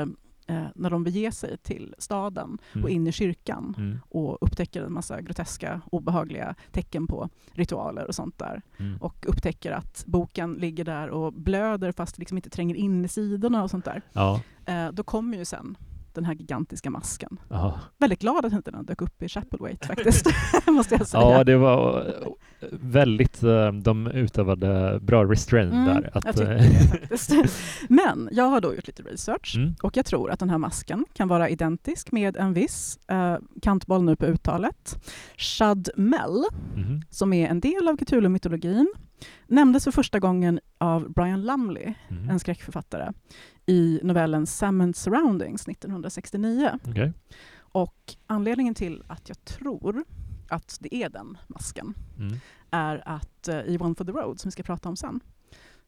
[0.47, 2.83] eh, när de beger sig till staden Mm.
[2.83, 3.99] och in i kyrkan Mm.
[4.09, 8.61] och upptäcker en massa groteska, obehagliga tecken på ritualer och sånt där.
[8.77, 8.97] Mm.
[8.97, 13.63] Och upptäcker att boken ligger där och blöder fast liksom inte tränger in i sidorna
[13.63, 14.01] och sånt där.
[14.13, 14.41] Ja.
[14.65, 15.77] Eh, då kommer ju sen
[16.17, 17.39] den här gigantiska masken.
[17.49, 17.79] Ja.
[17.97, 20.25] Väldigt glad att inte den dök upp i Chapelwaite faktiskt,
[20.67, 21.23] måste jag säga.
[21.23, 21.99] ja, det var
[22.61, 26.09] eh, väldigt, eh, de utövade bra restraint Mm, där.
[26.13, 26.57] Att, jag eh,
[27.29, 27.49] det.
[27.89, 29.75] Men jag har då gjort lite research Mm.
[29.83, 34.03] och jag tror att den här masken kan vara identisk med en viss, eh, kantboll
[34.03, 35.03] nu på uttalet,
[35.37, 36.43] Shadmel,
[36.75, 37.01] Mhm.
[37.09, 38.87] som är en del av Cthulhu-mytologin,
[39.47, 42.29] nämndes för första gången av Brian Lumley, Mhm.
[42.29, 43.13] en skräckförfattare,
[43.65, 46.79] i novellen Salmon Surroundings 1969.
[46.87, 47.13] Okej.
[47.57, 50.03] Och anledningen till att jag tror
[50.49, 52.37] att det är den masken Mm.
[52.71, 55.19] är att eh, i One for the Road, som vi ska prata om sen,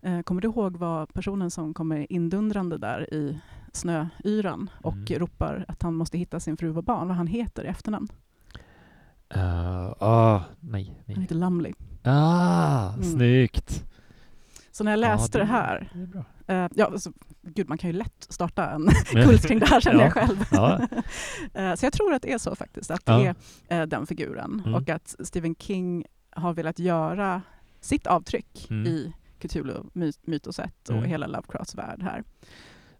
[0.01, 3.39] eh, kommer du ihåg vad personen som kommer indundrande där i
[3.73, 5.05] snöyran och Mm.
[5.19, 8.07] ropar att han måste hitta sin fru och barn, vad han heter i efternamn?
[9.35, 10.85] Uh, ah, nej.
[10.85, 11.21] Han nej.
[11.21, 11.73] heter Lumley.
[12.11, 13.03] Ah, Mm.
[13.03, 13.83] snyggt.
[14.71, 16.23] Så när jag läste Ja, det här, Det är bra.
[16.47, 18.87] eh, ja, alltså, gud man kan ju lätt starta en
[19.23, 20.03] kult kring det här känner Ja.
[20.05, 20.45] jag själv.
[20.51, 20.79] Ja.
[21.53, 23.35] Eh, så jag tror att det är så faktiskt, att det är
[23.81, 24.75] eh, den figuren Mm.
[24.75, 27.41] och att Stephen King har velat göra
[27.81, 28.85] sitt avtryck Mm.
[28.87, 31.09] i Cthulhu-mytoset och Mm.
[31.09, 32.23] hela Lovecrafts värld här.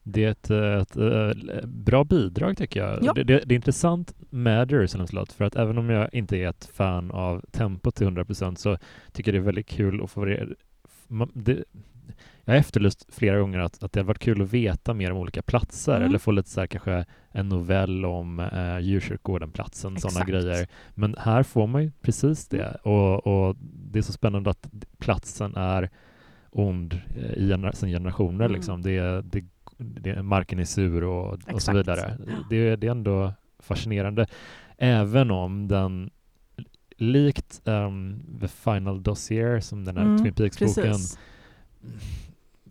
[0.04, 3.00] Det är ett, ett, eh, bra bidrag tycker jag.
[3.04, 3.14] Ja.
[3.14, 6.48] Det, det, det är intressant med Jerusalem slott för att även om jag inte är
[6.50, 8.78] ett fan av tempot till 100% så
[9.12, 10.26] tycker jag det är väldigt kul att få,
[11.34, 11.64] det,
[12.46, 15.18] jag har efterlyst flera gånger att, att det hade varit kul att veta mer om
[15.18, 16.08] olika platser Mm.
[16.10, 20.68] eller få lite så här, kanske en novell om eh, djurkyrkogården-platsen, sådana grejer.
[20.96, 22.76] Men här får man ju precis det Mm.
[22.96, 25.90] och, och det är så spännande att platsen är
[26.52, 28.46] ond eh, i gener- sen generationer.
[28.46, 28.56] Mm.
[28.56, 28.82] Liksom.
[28.82, 29.44] Det, det,
[29.80, 32.18] det, marken är sur och, och så vidare.
[32.28, 32.34] Ja.
[32.50, 34.28] Det, det är ändå fascinerande.
[34.78, 36.10] Även om den
[36.98, 40.96] likt ehm, The Final Dossier som den här Mm, Twin Peaks-boken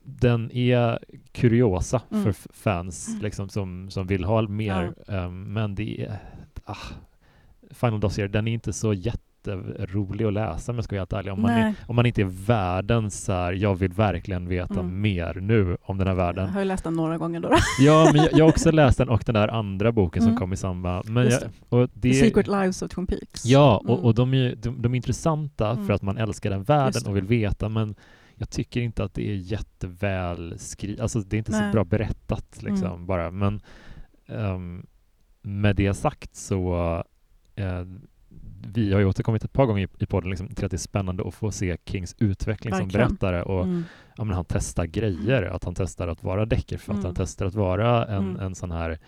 [0.03, 0.99] den är
[1.33, 2.25] kuriosa Mm.
[2.25, 3.23] för fans Mm.
[3.23, 4.95] liksom, som, som vill ha mer.
[5.09, 6.19] ehm, men det är...
[6.65, 6.77] Ah,
[7.71, 8.93] Final Dossier, den är inte så
[9.47, 11.33] jätterolig att läsa jag ska vara helt ärlig.
[11.33, 15.01] Om man, är, om man inte är världens så här, jag vill verkligen veta Mm.
[15.01, 16.49] mer nu om den här Jag världen.
[16.49, 17.49] har ju läst den några gånger då.
[17.81, 20.39] Ja, men jag, jag har också läst den och den där andra boken som Mm.
[20.41, 21.09] kom i samband.
[21.11, 23.45] Men jag, och det, The Secret Lives of Twin Peaks.
[23.45, 24.05] Ja, och, Mm.
[24.05, 25.87] och de, är, de, de är intressanta Mm.
[25.87, 27.95] för att man älskar den världen och vill veta, men
[28.35, 31.01] jag tycker inte att det är jätteväl skrivet.
[31.01, 31.73] Alltså det är inte så Nej.
[31.73, 33.07] bra berättat liksom Mm.
[33.07, 33.31] bara.
[33.31, 33.61] Men
[34.27, 34.87] ehm,
[35.43, 36.75] med det sagt så
[37.55, 37.85] eh,
[38.67, 40.79] vi har ju återkommit ett par gånger i, i podden liksom, till att det är
[40.79, 43.09] spännande att få se Kings utveckling som Verkligen.
[43.09, 43.85] berättare och Mm.
[44.17, 47.15] ja, men han testar grejer, att han testar att vara deckarförfattare, han Mm.
[47.15, 48.41] testar att vara en, Mm.
[48.41, 48.99] en sån här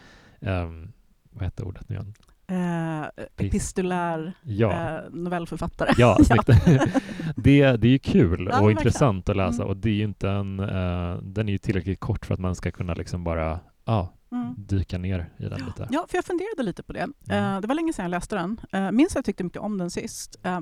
[0.41, 0.93] ehm,
[1.31, 2.15] vad heter ordet nu igen?
[2.47, 5.91] Eh, epistolär Ja, eh, novellförfattare.
[5.99, 6.47] Ja, snyggt.
[7.37, 9.69] det, det är ju kul Ja, och intressant att läsa Mm.
[9.69, 12.55] och det är ju inte en, eh, den är ju tillräckligt kort för att man
[12.55, 14.55] ska kunna liksom bara ja, Mm.
[14.59, 15.89] dyka ner i den lite.
[15.91, 17.01] Ja, för jag funderade lite på det.
[17.29, 17.55] Mm.
[17.55, 18.61] Eh, det var länge sedan jag läste den.
[18.75, 20.37] Uh, minns att jag tyckte mycket om den sist.
[20.43, 20.61] Eh,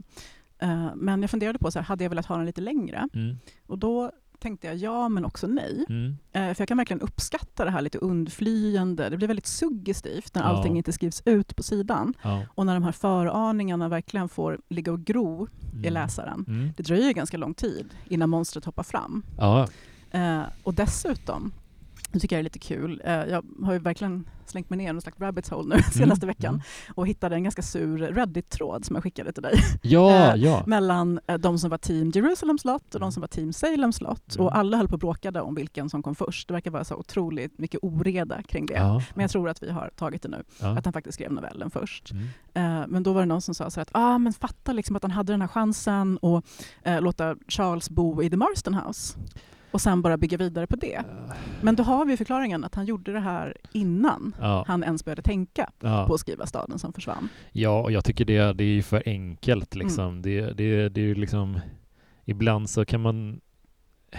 [0.59, 3.09] eh, men jag funderade på, så här, hade jag velat ha den lite längre?
[3.14, 5.85] Mm, Och då tänkte jag ja, men också nej.
[5.88, 9.09] mm, Eh, för jag kan verkligen uppskatta det här lite undflyende.
[9.09, 10.48] Det blir väldigt suggestivt när Ja.
[10.48, 12.14] allting inte skrivs ut på sidan.
[12.22, 16.44] ja, Och när de här föraningarna verkligen får ligga och gro i mm, läsaren.
[16.48, 16.70] Mm.
[16.76, 19.22] Det dröjer ganska lång tid innan monstret hoppar fram.
[19.38, 19.68] Ja,
[20.11, 21.52] Eh, och dessutom,
[22.12, 24.92] det tycker jag är lite kul, eh, jag har ju verkligen slängt mig ner i
[24.92, 26.62] någon slags rabbit hole nu senaste Mm, veckan mm.
[26.94, 30.62] och hittade en ganska sur Reddit-tråd som jag skickade till dig ja, Eh, ja.
[30.66, 33.06] mellan eh, de som var team Jerusalem slott och Mm.
[33.06, 34.46] de som var team Salem slott Mm.
[34.46, 36.48] och alla höll på och bråkade om vilken som kom först.
[36.48, 38.74] Det verkar vara så otroligt mycket oreda kring det.
[38.74, 41.70] ja, Men jag tror att vi har tagit det nu, att han faktiskt skrev novellen
[41.70, 42.10] först.
[42.54, 42.90] Mm.
[42.90, 45.10] Men då var det någon som sa så att ah, men fatta liksom att han
[45.10, 46.44] hade den här chansen att
[46.82, 49.18] eh, låta Charles bo i The Marston House
[49.70, 51.02] och sen bara bygga vidare på det.
[51.62, 55.22] Men då har vi förklaringen att han gjorde det här innan Ja, han ens började
[55.22, 56.04] tänka ja.
[56.07, 57.28] på att skriva staden som försvann.
[57.52, 60.04] ja, och jag tycker det, det är ju för enkelt liksom.
[60.09, 60.22] Mm.
[60.22, 61.61] Det, det, det är ju liksom
[62.24, 63.40] ibland så kan man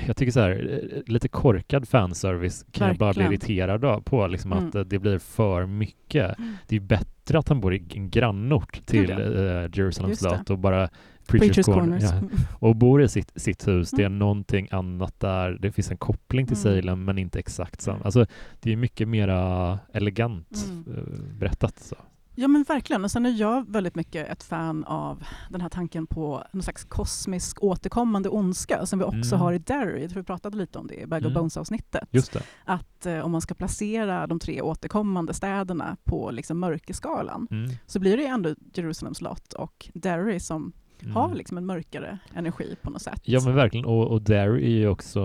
[0.07, 3.33] jag tycker så här, lite korkad fanservice kan jag bara bli Verkligen.
[3.67, 4.67] irriterad på, liksom Mm.
[4.67, 6.37] att eh, det blir för mycket.
[6.67, 9.17] Det är bättre att han bor i en grannort till eh,
[9.73, 10.89] Jerusalem slott och bara
[11.29, 12.03] Preachers, Preachers Corner, Corners.
[12.03, 12.29] ja, Mm.
[12.59, 13.91] och bor i sitt, sitt hus.
[13.91, 14.19] Det är Mm.
[14.19, 15.57] någonting annat där.
[15.61, 16.81] Det finns en koppling till Mm.
[16.81, 17.95] Salem men inte exakt samma.
[17.95, 18.05] Mm.
[18.05, 18.25] Alltså,
[18.59, 20.85] det är mycket mera elegant Mm.
[20.97, 21.79] eh, berättat.
[21.79, 21.95] Så.
[22.35, 23.03] Ja men verkligen.
[23.03, 26.83] Och sen är jag väldigt mycket ett fan av den här tanken på någon slags
[26.83, 29.39] kosmisk återkommande ondska som vi också Mm.
[29.39, 30.07] har i Derry.
[30.07, 31.33] Vi pratade lite om det i Bag Mm.
[31.33, 32.07] Bones-avsnittet.
[32.11, 32.41] Just det.
[32.65, 37.71] Att eh, om man ska placera de tre återkommande städerna på liksom mörkerskalan Mm.
[37.85, 40.71] så blir det ändå Jerusalem slott och Derry som
[41.03, 41.15] Mm.
[41.15, 43.21] har liksom en mörkare energi på något sätt.
[43.23, 43.85] Ja men verkligen.
[43.85, 45.21] Och, och där är ju också,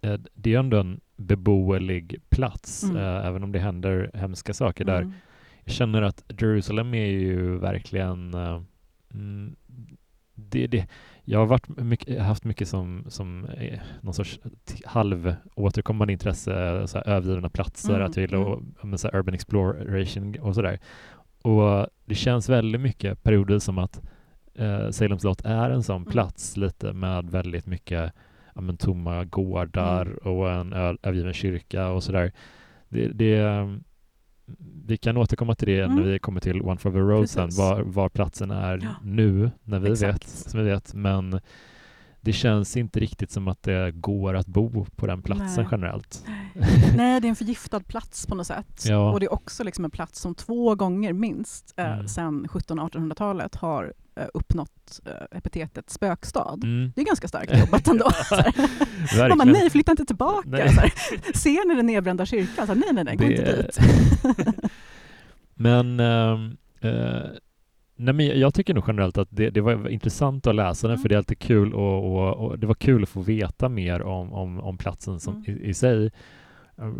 [0.00, 2.96] eh, det är ändå en beboelig plats, Mm.
[2.96, 5.00] eh, även om det händer hemska saker där.
[5.02, 5.12] Mm.
[5.64, 8.62] Jag känner att Jerusalem är ju verkligen eh,
[9.14, 9.56] mm,
[10.34, 10.86] det, det,
[11.24, 16.86] jag har varit mycket, haft mycket som, som eh, någon sorts t- halv återkommande intresse,
[16.86, 18.98] så här, övergivna platser, Mm, att jag gillar mm.
[18.98, 20.78] så här, urban exploration och sådär.
[21.42, 24.02] Och det känns väldigt mycket perioder som att
[24.54, 26.12] eh, Salem slott är en sån Mm.
[26.12, 28.12] plats lite med väldigt mycket
[28.54, 30.18] ja, men, tomma gårdar Mm.
[30.38, 32.32] och en övergiven kyrka och sådär.
[32.88, 33.74] Det, det, eh,
[34.86, 35.96] vi kan återkomma till det Mm.
[35.96, 38.88] när vi kommer till One for the Road sen, var, var platsen är Ja.
[39.02, 40.14] nu, när vi Exakt.
[40.14, 40.94] vet, som vi vet.
[40.94, 41.40] Men
[42.20, 45.66] det känns inte riktigt som att det går att bo på den platsen Nej.
[45.70, 46.24] generellt.
[46.96, 48.84] Nej, det är en förgiftad plats på något sätt.
[48.88, 49.12] Ja.
[49.12, 52.08] Och det är också liksom en plats som två gånger minst eh, Mm.
[52.08, 53.92] sedan 1700-1800-talet har
[54.34, 56.58] uppnått eh, epitetet spökstad.
[56.64, 56.92] Mm.
[56.94, 58.10] Det är ganska starkt jobbat ändå.
[59.28, 60.48] Man bara, nej, flytta inte tillbaka.
[60.48, 60.70] Nej.
[61.34, 62.66] Ser ni den nedbrända kyrkan?
[62.66, 63.78] Så nej, nej, nej, gå inte Det- dit.
[65.54, 66.38] Men, eh,
[67.96, 71.02] nej, men jag tycker nog generellt att det, det var intressant att läsa den Mm.
[71.02, 74.02] för det är alltid kul och, och, och det var kul att få veta mer
[74.02, 75.50] om, om, om platsen som, Mm.
[75.62, 76.06] i, i sig.
[76.78, 76.92] Eh,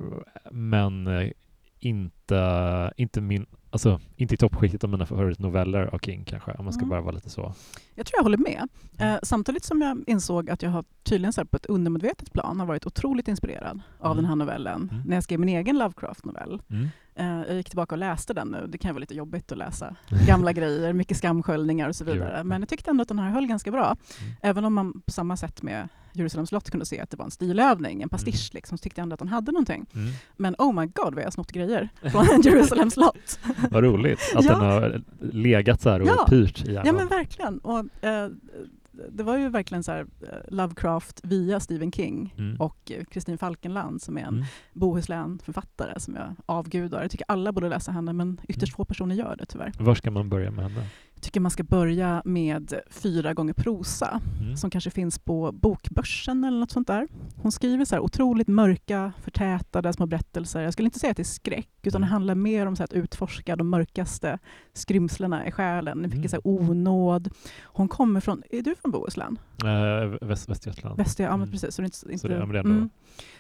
[0.52, 1.30] Men eh,
[1.78, 6.72] inte, inte min alltså inte i toppskiktet av mina favoritnoveller av King kanske, om man
[6.72, 6.88] ska Mm.
[6.88, 7.54] bara vara lite så.
[7.94, 8.68] Jag tror jag håller med.
[8.98, 12.66] Eh, samtidigt som jag insåg att jag har tydligen så på ett undermedvetet plan har
[12.66, 14.16] varit otroligt inspirerad av Mm.
[14.16, 15.02] den här novellen Mm.
[15.06, 16.62] när jag skrev min egen Lovecraft-novell.
[16.70, 16.88] Mm.
[17.14, 18.66] Eh, jag gick tillbaka och läste den nu.
[18.68, 22.44] Det kan vara lite jobbigt att läsa gamla grejer, mycket skamsköljningar och så vidare.
[22.44, 23.96] Men jag tyckte ändå att den här höll ganska bra.
[24.20, 24.32] Mm.
[24.42, 27.30] Även om man på samma sätt med Jerusalem slott kunde se att det var en
[27.30, 29.86] stilövning, en pastisch, liksom, så tyckte jag ändå att den hade någonting.
[29.94, 30.12] Mm.
[30.36, 33.38] Men oh my god vad jag har snott grejer från Jerusalem slott.
[33.70, 34.52] Vad roligt att Ja.
[34.52, 36.26] den har legat så här och Ja.
[36.28, 36.86] pyrt i hjärnan.
[36.86, 37.58] Ja men verkligen.
[37.58, 38.28] Och, eh,
[39.12, 42.56] det var ju verkligen så här, eh, Lovecraft via Stephen King Mm.
[42.60, 44.44] och eh, Kristin Falkenland som är en Mm.
[44.72, 47.02] Bohuslän-författare som jag avgudar.
[47.02, 48.76] Jag tycker alla borde läsa henne men ytterst Mm.
[48.76, 49.72] få personer gör det tyvärr.
[49.78, 50.86] Var ska man börja med henne?
[51.24, 54.56] Tycker man ska börja med Fyra gånger prosa Mm.
[54.56, 57.08] som kanske finns på Bokbörsen eller något sånt där.
[57.36, 60.60] Hon skriver så här otroligt mörka, förtätade små berättelser.
[60.60, 62.12] Jag skulle inte säga att det är skräck, utan det Mm.
[62.12, 64.38] handlar mer om så att utforska de mörkaste
[64.72, 66.02] skrymslena i själen.
[66.02, 66.28] Det är Mm.
[66.28, 67.30] så här, onåd.
[67.62, 69.38] Hon kommer från, är du från Bohuslän?
[69.64, 70.96] Eh, Väst, Västergötland.
[70.98, 71.50] Väster, ja men Mm.
[71.50, 71.74] precis.
[71.74, 72.88] Så det är inte, inte, det- ja, men ändå-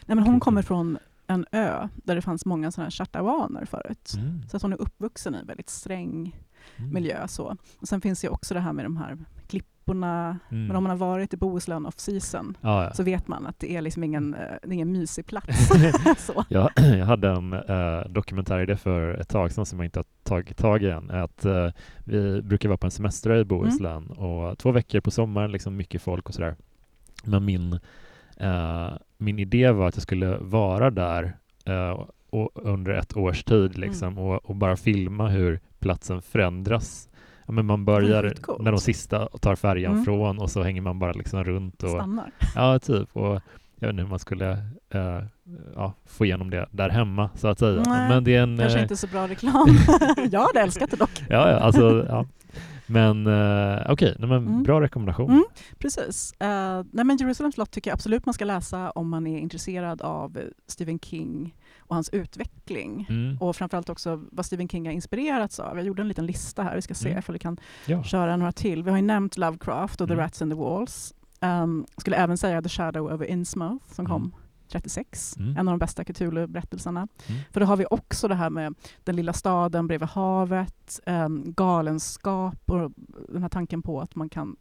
[0.06, 4.12] Nej, men hon kommer från en ö där det fanns många sådana här chattauaner förut.
[4.16, 4.42] Mm.
[4.48, 6.36] Så att hon är uppvuxen i väldigt sträng
[6.76, 6.92] Mm.
[6.92, 7.28] miljö.
[7.28, 7.56] Så.
[7.80, 10.38] Och sen finns ju också det här med de här klipporna.
[10.50, 10.66] Mm.
[10.66, 12.94] Men om man har varit i Bohuslän off season Ja, ja.
[12.94, 15.68] så vet man att det är liksom ingen, eh, det är ingen mysig plats.
[16.18, 16.44] så.
[16.48, 20.56] Jag, jag hade en uh, dokumentär för ett tag sedan som jag inte har tagit
[20.56, 21.10] tag i än.
[21.10, 21.70] Att, eh,
[22.04, 26.02] vi brukar vara på en semester i Bohuslän och två veckor på sommaren, liksom mycket
[26.02, 26.56] folk och sådär.
[27.24, 27.72] Men min,
[28.36, 33.78] eh, min idé var att jag skulle vara där eh, och, under ett års tid
[33.78, 37.08] liksom, och, och bara filma hur platsen förändras.
[37.46, 40.04] Ja, men man börjar när de sista tar färjan Mm.
[40.04, 41.82] från och så hänger man bara liksom runt.
[41.82, 42.30] Och, Stannar.
[42.54, 43.16] Ja, typ.
[43.16, 43.40] Och
[43.78, 44.50] jag vet inte hur man skulle
[44.90, 45.22] eh,
[45.74, 47.82] ja, få igenom det där hemma, så att säga.
[47.86, 48.58] Nej, Men det är en...
[48.58, 49.68] Kanske eh, inte så bra reklam.
[50.30, 51.24] jag hade älskat det dock.
[51.28, 52.26] Ja, ja, alltså, ja.
[52.86, 54.62] Men eh, okej, nej, men Mm.
[54.62, 55.30] bra rekommendation.
[55.30, 55.44] Mm.
[55.78, 56.34] Precis.
[56.42, 60.02] Uh, nej men Jerusalem slott tycker jag absolut man ska läsa om man är intresserad
[60.02, 61.54] av Stephen King
[61.94, 63.06] och hans utveckling.
[63.10, 63.36] Mm.
[63.40, 65.76] Och framförallt också vad Stephen King har inspirerats av.
[65.76, 67.18] Jag gjorde en liten lista här, vi ska se Mm.
[67.18, 68.02] ifall vi kan Ja.
[68.02, 68.82] köra några till.
[68.82, 70.24] Vi har ju nämnt Lovecraft och The Mm.
[70.24, 71.14] Rats in the Walls.
[71.40, 74.32] Um, skulle även säga The Shadow over Innsmouth som kom Mm.
[74.68, 75.56] 36, Mm.
[75.56, 77.08] en av de bästa Cthulhu-berättelserna.
[77.28, 77.40] Mm.
[77.52, 82.70] För då har vi också det här med den lilla staden bredvid havet, um, galenskap
[82.70, 82.90] och
[83.28, 84.56] den här tanken på att man kan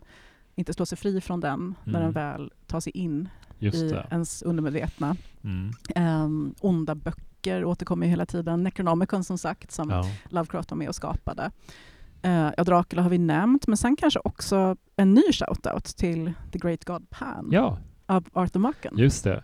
[0.55, 2.01] inte slå sig fri från den när Mm.
[2.03, 3.29] den väl tar sig in
[3.63, 4.07] Just i det.
[4.11, 5.15] ens undermedvetna.
[5.43, 5.71] Mm.
[5.95, 8.63] Um, onda böcker återkommer ju hela tiden.
[8.63, 10.05] Necronomicon som sagt, som Ja.
[10.29, 11.51] Lovecraft var med och skapade.
[12.25, 16.59] Uh, ja, Dracula har vi nämnt, men sen kanske också en ny shoutout till The
[16.59, 18.93] Great God Pan ja, av Arthur Marken.
[18.97, 19.43] just det.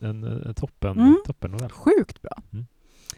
[0.00, 1.16] En, eh, toppen, Mm.
[1.26, 1.70] toppen novell.
[1.70, 2.42] Sjukt bra.
[2.52, 2.66] Mm.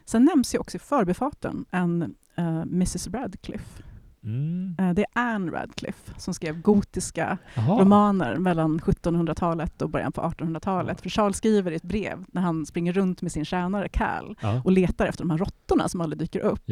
[0.05, 3.83] Sen nämns ju också i förbifarten en eh, Mrs Radcliffe.
[4.27, 4.77] Mm.
[4.79, 7.81] Eh, det är Anne Radcliffe som skrev gotiska Jaha.
[7.81, 10.97] romaner mellan 1700-talet och början på 1800-talet.
[10.99, 11.03] Ja.
[11.03, 14.62] För Charles skriver i ett brev när han springer runt med sin tjänare Cal Ja,
[14.65, 16.62] och letar efter de här råttorna som aldrig dyker upp.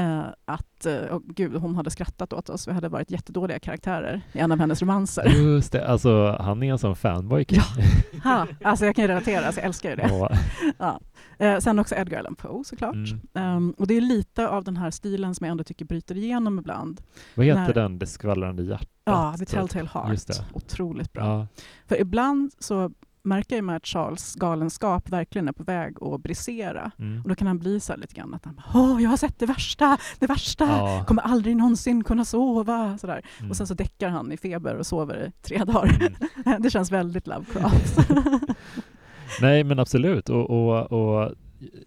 [0.00, 2.68] Eh, att, oh, gud, hon hade skrattat åt oss.
[2.68, 5.28] Vi hade varit jättedåliga karaktärer i en av hennes romanser.
[5.28, 7.44] Just det, alltså han är en sån fanboy.
[7.44, 7.60] King.
[8.24, 10.08] ha, alltså jag kan ju relatera, alltså jag älskar ju det.
[10.08, 10.30] Ja.
[10.78, 11.00] Ja.
[11.46, 12.94] Eh, sen också Edgar Allan Poe såklart.
[12.94, 13.20] Mm.
[13.34, 16.58] Ehm, och det är lite av den här stilen som jag ändå tycker bryter igenom
[16.58, 17.00] ibland.
[17.34, 17.98] Vad heter När- den?
[17.98, 18.88] Det skvallrande hjärtat?
[19.04, 19.44] Ja, The.
[19.44, 20.20] Telltale Heart.
[20.52, 21.24] Otroligt bra.
[21.24, 21.46] Ja.
[21.86, 22.90] För ibland så
[23.22, 26.90] märker jag med att Charles galenskap verkligen är på väg att brisera.
[26.98, 27.22] Mm.
[27.22, 29.38] Och då kan han bli så lite grann att han bara, Åh, jag har sett
[29.38, 31.04] det värsta, det värsta, Ja.
[31.06, 32.98] kommer aldrig någonsin kunna sova.
[32.98, 33.06] Så.
[33.06, 33.22] Mm.
[33.50, 36.12] Och sen så däckar han i feber och sover i tre dagar.
[36.46, 36.62] Mm.
[36.62, 37.98] det känns väldigt Lovecraft.
[39.40, 40.28] Nej, men absolut.
[40.28, 41.32] Och, och, och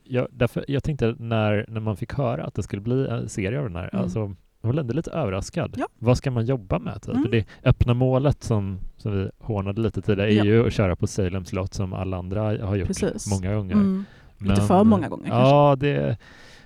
[0.04, 3.60] jag, därför, jag tänkte när, när man fick höra att det skulle bli en serie
[3.60, 4.04] av den här, Mm.
[4.04, 5.76] alltså, jag var ändå lite överraskad.
[5.78, 5.88] Ja.
[6.00, 7.02] Vad ska man jobba med?
[7.02, 7.16] Typ?
[7.16, 7.32] Mm.
[7.32, 10.44] Det öppna målet som, som vi hånade lite tidigare är Ja.
[10.46, 13.30] ju att köra på Salem slott som alla andra har gjort Precis.
[13.32, 13.74] många gånger.
[13.74, 14.06] Mm.
[14.38, 16.18] Lite för många gånger Ja, det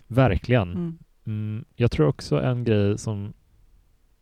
[0.08, 0.72] verkligen.
[0.72, 0.98] Mm.
[1.28, 3.34] Mm, jag tror också en grej som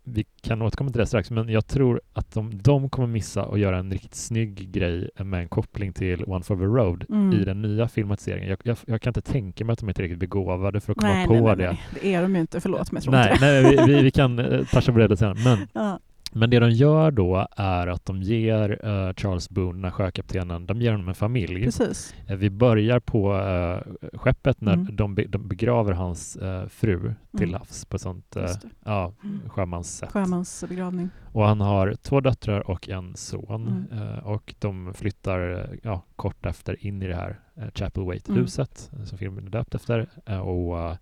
[0.07, 3.59] vi kan återkomma till det strax, men jag tror att de, de kommer missa att
[3.59, 7.33] göra en riktigt snygg grej med en koppling till One for the Road Mm.
[7.41, 8.49] i den nya filmatiseringen.
[8.49, 11.13] Jag, jag, jag kan inte tänka mig att de är tillräckligt begåvade för att komma
[11.13, 11.63] nej, på nej, nej, det.
[11.71, 12.61] nej, det är de ju inte.
[12.61, 13.61] Förlåt, men jag tror Nej, inte det.
[13.61, 14.37] nej vi, vi, vi kan
[14.71, 15.37] toucha på det sen.
[15.43, 15.99] Men, Ja.
[16.35, 20.91] Men det de gör då är att de ger eh, Charles Boone, sjökaptenen, de ger
[20.91, 21.63] honom en familj.
[21.63, 22.15] Precis.
[22.27, 24.95] Eh, Vi börjar på uh, skeppet när Mm.
[24.95, 26.37] de, be, de begraver hans
[26.69, 27.53] fru till Mm.
[27.59, 28.67] havs på sånt uh, Just det.
[28.85, 29.49] ja, Mm.
[29.49, 30.11] sjömanssätt.
[30.11, 31.09] Sjömansbegravning.
[31.33, 34.19] Och han har två döttrar och en son Mm.
[34.19, 39.17] och de flyttar ja, kort efter in i det här uh, Chapel Waite-huset eh, som
[39.17, 40.07] filmen är döpt efter.
[40.41, 40.97] Och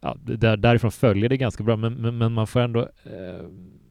[0.00, 3.46] ja, där, därifrån följer det ganska bra, men, men, men man får ändå eh,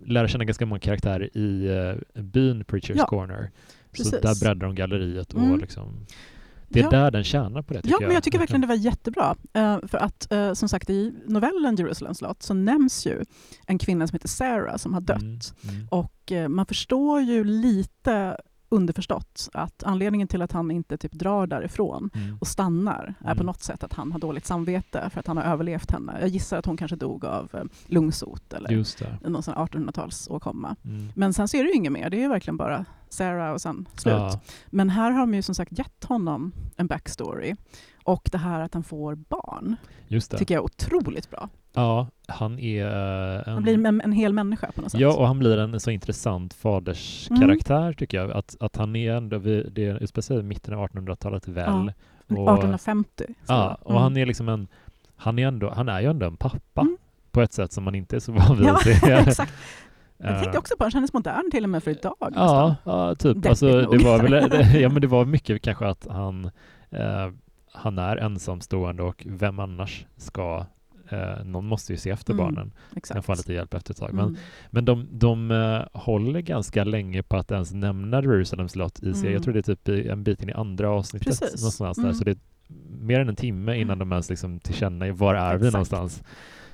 [0.05, 1.67] lära känna ganska många karaktärer i
[2.15, 3.51] eh, byn Preachers Ja, Corner.
[3.91, 4.09] precis.
[4.09, 5.59] Så där breddar de galleriet och Mm.
[5.59, 6.05] liksom,
[6.69, 6.89] det är Ja.
[6.89, 8.01] där den tjänar på det Ja, jag.
[8.01, 9.35] men jag tycker verkligen det var jättebra.
[9.53, 13.23] Eh, för att eh, som sagt i novellen Jerusalems lot så nämns ju
[13.67, 15.21] en kvinna som heter Sarah som har dött.
[15.21, 15.39] Mm,
[15.75, 15.87] mm.
[15.91, 18.37] Och eh, man förstår ju lite
[18.69, 22.37] underförstått att anledningen till att han inte typ drar därifrån Mm.
[22.41, 23.45] och stannar är på Mm.
[23.45, 26.17] något sätt att han har dåligt samvete för att han har överlevt henne.
[26.19, 28.69] Jag gissar att hon kanske dog av eh, lungsot eller
[29.29, 30.75] någon sån här 1800-talsåkomma.
[30.85, 31.07] Mm.
[31.15, 33.61] Men sen så är det ju inget mer, det är ju verkligen bara Sarah och
[33.61, 34.13] sen slut.
[34.13, 37.55] Ja, Men här har de ju som sagt gett honom en backstory.
[38.03, 39.75] Och det här att han får barn
[40.37, 41.49] tycker jag är otroligt bra.
[41.77, 43.53] Ja, han är eh, en...
[43.53, 45.01] Han blir en, en hel människa på något sätt.
[45.01, 48.31] Ja, och han blir en så intressant faderskaraktär tycker jag.
[48.31, 51.73] Att, att han är ändå, vid, det är speciellt mitten av 1800-talet väl.
[52.27, 53.23] Och, 1850.
[53.27, 53.33] så.
[53.53, 54.03] ja, och Mm.
[54.03, 54.67] han är liksom en,
[55.15, 56.97] han är, ändå, han är ju ändå en pappa Mm.
[57.31, 59.11] på ett sätt som man inte är så van vid Ja, att se.
[59.11, 59.53] exakt.
[60.17, 62.15] Jag Eh, tänkte också på att han kändes modern till och med för idag.
[62.19, 62.75] Ja, nästan.
[62.83, 63.45] ja typ.
[63.45, 66.45] Alltså, det var väl, det, ja, men det var mycket kanske att han,
[66.89, 67.27] eh,
[67.73, 70.65] han är ensamstående och vem annars ska,
[71.09, 73.13] eh, någon måste ju se efter Mm, barnen, Exakt.
[73.15, 74.13] kan få lite hjälp efter ett tag.
[74.13, 74.37] Men, Mm.
[74.71, 79.11] men de, de eh, håller ganska länge på att ens nämna Jerusalems slott i.
[79.11, 79.33] Mm.
[79.33, 81.61] Jag tror det är typ i, en bit in i andra avsnittet, Precis.
[81.61, 82.09] någonstans Mm.
[82.09, 82.17] där.
[82.17, 82.37] Så det är
[82.99, 83.99] mer än en timme innan Mm.
[83.99, 85.73] de ens liksom tillkännager var är vi Exakt.
[85.73, 86.23] någonstans.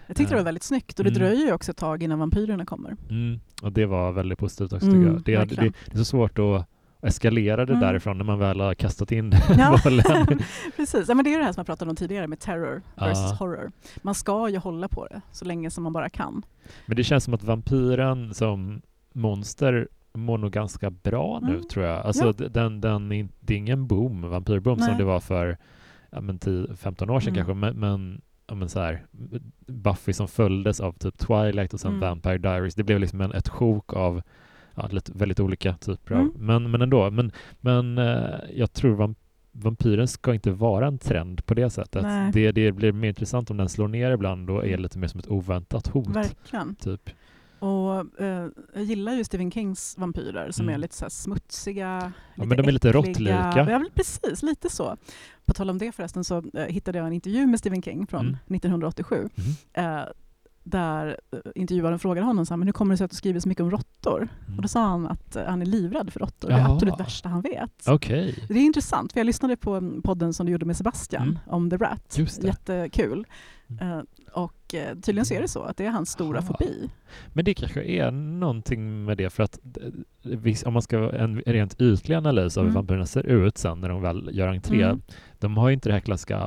[0.07, 1.19] Jag tyckte det var väldigt snyggt och det Mm.
[1.19, 2.95] dröjer ju också ett tag innan vampyrerna kommer.
[3.09, 3.39] Mm.
[3.61, 5.47] Och det var väldigt positivt också Mm, tycker jag.
[5.47, 6.65] Det, det, det är så svårt att
[7.03, 7.81] eskalera det Mm.
[7.85, 9.77] därifrån när man väl har kastat in Ja.
[9.83, 10.39] bollen.
[10.75, 13.31] Precis, ja, men det är det här som jag pratade om tidigare med terror versus
[13.31, 13.35] Ja.
[13.39, 13.71] horror.
[14.01, 16.43] Man ska ju hålla på det så länge som man bara kan.
[16.85, 18.81] Men det känns som att vampyren som
[19.13, 21.63] monster mår nog ganska bra nu Mm.
[21.67, 22.05] tror jag.
[22.05, 22.47] Alltså Ja.
[22.49, 24.97] den, den, det är ingen boom, vampyrboom som Nej.
[24.97, 25.57] det var för
[26.09, 27.45] ja, men 10, 15 år sedan Mm.
[27.45, 27.53] kanske.
[27.53, 29.05] Men, men, ja, men så här,
[29.67, 32.01] Buffy som följdes av typ Twilight och sen Mm.
[32.01, 32.75] Vampire Diaries.
[32.75, 34.21] Det blev liksom en, ett sjok av
[34.75, 36.33] ja, lite, väldigt olika typer av, Mm.
[36.35, 37.11] men, men ändå.
[37.11, 37.31] Men,
[37.61, 39.17] men eh, jag tror vamp
[39.55, 42.05] vampyren ska inte vara en trend på det sättet.
[42.33, 44.81] Det, det blir mer intressant om den slår ner ibland och är Mm.
[44.81, 46.07] lite mer som ett oväntat hot.
[46.15, 46.75] Verkligen.
[46.75, 47.09] Typ.
[47.59, 50.75] Och eh, jag gillar ju Stephen Kings vampyrer som Mm.
[50.75, 53.53] är lite så smutsiga, Ja, men de är lite råttlika.
[53.69, 54.97] Ja, precis, lite så.
[55.45, 58.21] På tal om det förresten så eh, hittade jag en intervju med Stephen King från
[58.21, 58.37] Mm.
[58.47, 59.45] 1987 Mhm.
[59.73, 60.01] eh,
[60.63, 63.39] där eh, intervjuaren frågade honom så här, men hur kommer det sig att du skriver
[63.39, 64.27] så mycket om råttor?
[64.47, 64.55] Mm.
[64.55, 66.47] Och då sa han att eh, han är livrädd för råttor.
[66.49, 67.87] Det är det absolut värsta han vet.
[67.87, 68.35] Okej.
[68.47, 71.37] Det är intressant, för jag lyssnade på mm, podden som du gjorde med Sebastian Mm.
[71.47, 72.19] om The Rat.
[72.43, 73.25] Jättekul.
[73.67, 73.97] Mm.
[73.97, 76.47] Eh, och tydligen så är det så att det är hans stora Aha.
[76.47, 76.89] fobi.
[77.27, 79.59] Men det kanske är någonting med det för att
[80.65, 82.75] om man ska vara en rent ytlig analys av hur Mm.
[82.75, 84.83] vampyrerna ser ut sen när de väl gör entré.
[84.83, 85.01] Mm.
[85.39, 86.39] De har ju inte det här klassiska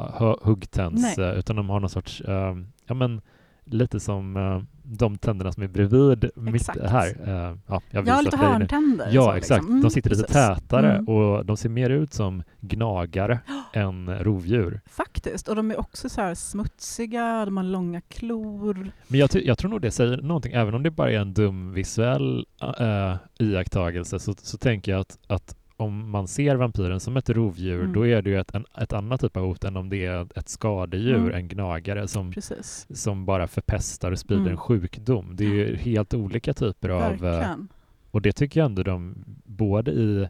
[0.42, 3.20] huggtänds utan de har någon sorts, eh, ja men
[3.66, 6.79] lite som eh, de tänderna som är bredvid Exakt.
[6.81, 7.07] mitt här.
[7.26, 9.09] Eh, ja, jag Ja, lite hörntänder.
[9.12, 9.59] Ja, så, exakt.
[9.61, 9.72] liksom.
[9.72, 10.37] Mm, de sitter lite precis.
[10.37, 11.09] tätare Mm.
[11.09, 13.40] och de ser mer ut som gnagare
[13.72, 14.81] än rovdjur.
[14.87, 18.90] Faktiskt, och de är också så här smutsiga, de har långa klor.
[19.09, 21.72] Men jag, jag tror nog det säger någonting, även om det bara är en dum
[21.72, 22.46] visuell
[22.81, 27.81] äh, iakttagelse så, så tänker jag att, att om man ser vampyren som ett rovdjur
[27.81, 27.93] Mm.
[27.93, 30.49] då är det ju ett, ett annat typ av hot än om det är ett
[30.49, 31.35] skadedjur, Mm.
[31.35, 32.87] en gnagare som, Precis.
[32.91, 34.53] som bara förpestar och sprider Mm.
[34.53, 35.37] en sjukdom.
[35.37, 37.03] Det är ju helt olika typer av...
[37.03, 37.69] eh, Verkligen.
[38.11, 40.29] Och det tycker jag ändå de, både i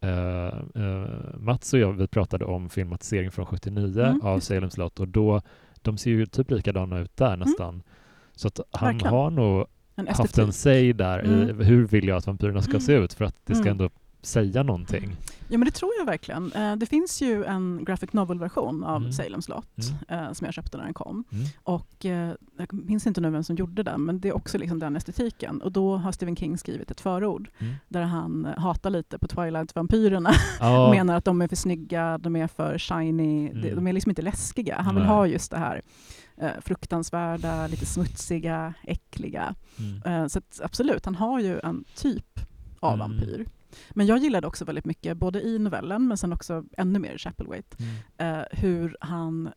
[0.00, 0.46] eh,
[0.84, 1.04] eh,
[1.38, 4.40] Mats och jag, vi pratade om filmatisering från 79 Mm, av.
[4.40, 5.42] Salem slott och då,
[5.82, 7.82] de ser ju typ likadana ut där nästan.
[8.34, 8.94] Så att han Mm.
[8.98, 9.14] Verkligen.
[9.14, 11.60] har nog En haft en säg där Mm.
[11.60, 13.72] i hur vill jag att vampyrerna ska se ut för att det ska Mm.
[13.72, 13.90] ändå
[14.22, 15.16] säga någonting.
[15.48, 16.52] Ja, men det tror jag verkligen.
[16.52, 19.12] Eh, Det finns ju en graphic novel-version av Mm.
[19.12, 19.68] Salem slott
[20.08, 21.24] eh, som jag köpte när den kom.
[21.32, 21.44] Mm.
[21.62, 24.78] Och eh, jag minns inte nu vem som gjorde den, men det är också liksom
[24.78, 25.62] den estetiken.
[25.62, 27.74] Och då har Stephen King skrivit ett förord Mm.
[27.88, 30.30] där han hatar lite på Twilight-vampyrerna.
[30.60, 33.74] Ja, menar att de är för snygga, de är för shiny, de, Mm.
[33.76, 34.80] de är liksom inte läskiga.
[34.80, 35.12] Han vill Nej.
[35.12, 35.82] ha just det här
[36.60, 39.54] fruktansvärda, lite smutsiga, äckliga.
[40.04, 40.28] mm.
[40.28, 42.40] Så att, absolut, han har ju en typ
[42.80, 42.98] av Mm.
[43.10, 43.46] vampyr.
[43.90, 47.18] Men jag gillade också väldigt mycket, både i novellen men sen också ännu mer i
[47.18, 47.76] Chapelwaite,
[48.18, 48.40] Mm.
[48.40, 49.50] eh, hur han,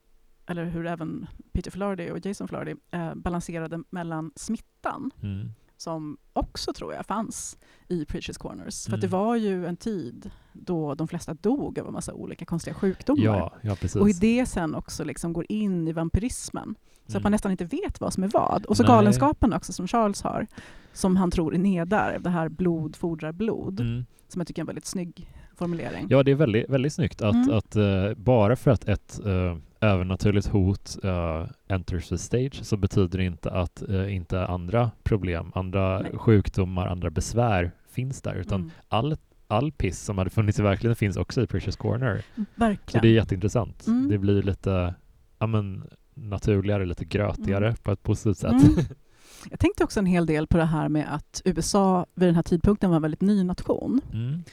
[0.45, 5.49] eller hur även Peter Flaherty och Jason Flaherty eh, balanserade mellan smittan Mm.
[5.77, 7.57] som också tror jag fanns
[7.87, 8.85] i Preachers Corners.
[8.85, 9.19] För att det Mm.
[9.19, 13.23] var ju en tid då de flesta dog av en massa olika konstiga sjukdomar.
[13.23, 16.75] Ja, ja, och i det sen också liksom går in i vampyrismen.
[17.07, 17.23] Så att Mm.
[17.23, 18.65] man nästan inte vet vad som är vad.
[18.65, 18.87] Och så Nej.
[18.87, 20.47] galenskapen också som Charles har,
[20.95, 24.05] som han tror är nedärvd, det här blod fordrar blod, Mm.
[24.27, 26.07] som jag tycker är en väldigt snygg formulering.
[26.09, 27.57] Ja, det är väldigt, väldigt snyggt att, Mm.
[27.57, 33.17] att eh, bara för att ett uh, övernaturligt hot uh, enters the stage så betyder
[33.17, 36.17] det inte att uh, inte andra problem, andra Nej.
[36.17, 38.71] sjukdomar, andra besvär finns där, utan Mm.
[38.87, 39.15] all,
[39.47, 42.23] all piss som hade funnits i verkligheten finns också i Precious Corner.
[42.35, 43.01] Så Verkligen.
[43.01, 43.87] det är jätteintressant.
[43.87, 44.09] Mm.
[44.09, 44.95] Det blir lite
[45.39, 45.83] ja, men,
[46.13, 47.77] naturligare, lite grötigare Mm.
[47.83, 48.51] på ett positivt sätt.
[48.51, 48.85] Mm.
[49.49, 52.43] Jag tänkte också en hel del på det här med att USA vid den här
[52.43, 54.01] tidpunkten var en väldigt ny nation.
[54.13, 54.43] Mm.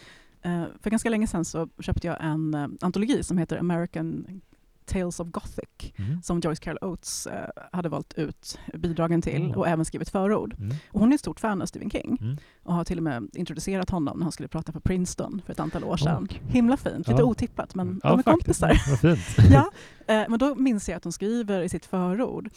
[0.43, 4.41] Eh, för ganska länge sedan så köpte jag en eh, antologi som heter American
[4.85, 5.69] Tales of Gothic
[5.99, 6.23] Mm.
[6.23, 9.51] som Joyce Carol Oates eh, hade valt ut bidragen till Mm.
[9.59, 10.55] och även skrivit förord.
[10.59, 10.77] Mm.
[10.91, 12.37] Och hon är ett stort fan av Stephen King Mm.
[12.63, 15.61] och har till och med introducerat honom när han skulle prata på Princeton för ett
[15.61, 16.23] antal år sedan.
[16.25, 17.25] Och- Himla fint, lite Ja.
[17.25, 18.61] otippat men Ja, de är faktiskt.
[18.61, 19.53] kompisar.
[19.53, 19.71] Ja,
[20.15, 22.51] eh, men då minns jag att hon skriver i sitt förord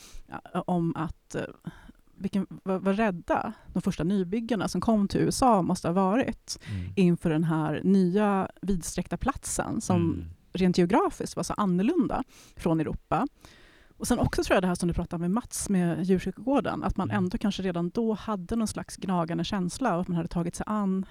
[0.53, 1.41] ja, om att eh,
[2.17, 6.93] vilken, vad, vad rädda de första nybyggarna som kom till USA måste ha varit Mm.
[6.95, 10.25] inför den här nya vidsträckta platsen som Mm.
[10.53, 12.23] rent geografiskt var så annorlunda
[12.55, 13.27] från Europa.
[13.97, 16.97] Och sen också tror jag det här som du pratade med Mats med djurkyrkogården, att
[16.97, 17.23] man Mm.
[17.23, 20.63] ändå kanske redan då hade någon slags gnagande känsla av att man hade tagit sig
[20.67, 21.05] an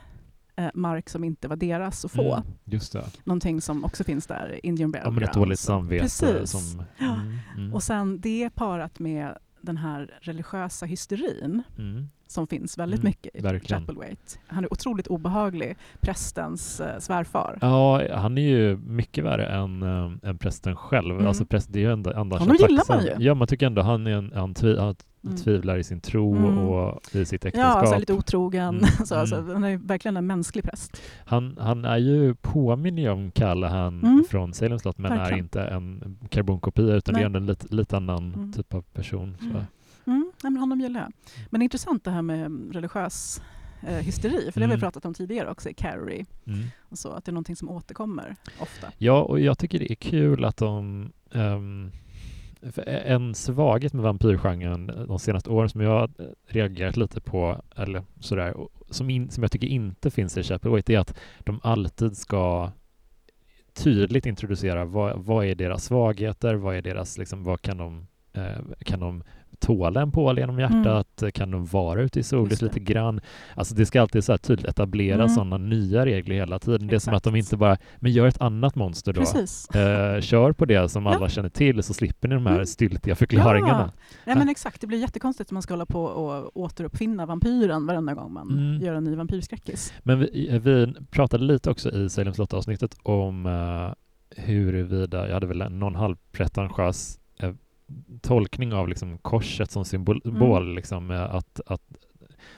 [0.56, 2.34] eh, mark som inte var deras att få.
[2.34, 2.46] Mm.
[2.64, 3.04] Just det.
[3.24, 6.02] Någonting som också finns där, Indian Burial Ja, men ett dåligt samvete.
[6.02, 6.50] Precis.
[6.50, 7.14] Som, Ja.
[7.14, 13.00] mm, mm, Och sen det parat med den här religiösa hysterin mm som finns väldigt
[13.00, 13.80] Mm, mycket i verkligen.
[13.82, 14.38] Chapelwaite.
[14.46, 17.58] Han är otroligt obehaglig, prästens eh, svärfar.
[17.60, 21.14] Ja, han är ju mycket värre än, äh, än prästen själv.
[21.14, 21.26] Mm.
[21.26, 23.14] Alltså präst, det är ju ändå annars Honom gillar man ju.
[23.18, 24.94] Ja, man tycker ändå han är en, han, tvi, han
[25.26, 25.36] Mm.
[25.36, 26.58] tvivlar i sin tro Mm.
[26.58, 27.76] och i sitt Ja, äktenskap.
[27.76, 28.68] alltså lite otrogen.
[28.74, 29.52] Mm, Så, alltså, mm.
[29.52, 31.02] han är verkligen en mänsklig präst.
[31.24, 34.24] han, han är ju påminner om Callahan Mm.
[34.30, 35.44] från Salem slott, men är Verkligen.
[35.44, 37.36] inte en karbonkopia, utan det är Nej.
[37.40, 39.36] en lite, lite annan typ av person.
[40.06, 40.32] Mm.
[40.42, 41.12] Nej, men honom gillar jag.
[41.50, 43.42] Men det är intressant det här med mm, religiös
[43.82, 44.80] eh, hysteri, för det har vi Mm.
[44.80, 46.64] pratat om tidigare också i Carrie, Mm.
[46.78, 48.92] och så, att det är någonting som återkommer ofta.
[48.98, 51.12] Ja, och jag tycker det är kul att de...
[52.72, 56.10] för en svaghet med vampyrgenren de senaste åren som jag har
[56.46, 58.54] reagerat lite på, eller sådär,
[58.90, 62.70] som, in, som jag tycker inte finns i Chapelwaite, är att de alltid ska
[63.72, 68.56] tydligt introducera vad, vad är deras svagheter, vad är deras, liksom, vad kan de, eh,
[68.84, 69.22] kan de
[69.64, 72.48] tåla en pål genom hjärtat, kan de vara ute i Mm.
[72.48, 72.62] Det.
[72.62, 73.20] lite grann?
[73.54, 75.28] Alltså det ska alltid så här tydligt etablera Mm.
[75.28, 76.86] sådana nya regler hela tiden.
[76.86, 77.52] Det är som att de Exakt.
[77.52, 79.20] inte bara, men gör ett annat monster då.
[79.20, 81.14] Eh, kör på det som Ja.
[81.14, 82.66] alla känner till så slipper ni de här Mm.
[82.66, 83.92] styltiga förklaringarna.
[84.24, 84.80] Ja, men exakt.
[84.80, 88.82] Det blir jättekonstigt om man ska hålla på och återuppfinna vampyren varenda gång man Mm.
[88.82, 89.92] gör en ny vampyrskräckis.
[90.02, 93.92] Men vi, vi pratade lite också i Salem slott-avsnittet om uh,
[94.36, 97.23] huruvida, jag hade väl någon halvpretentiös eh,
[98.22, 100.20] tolkning av liksom korset som symbol,
[100.62, 100.74] Mm.
[100.74, 101.82] liksom, att, att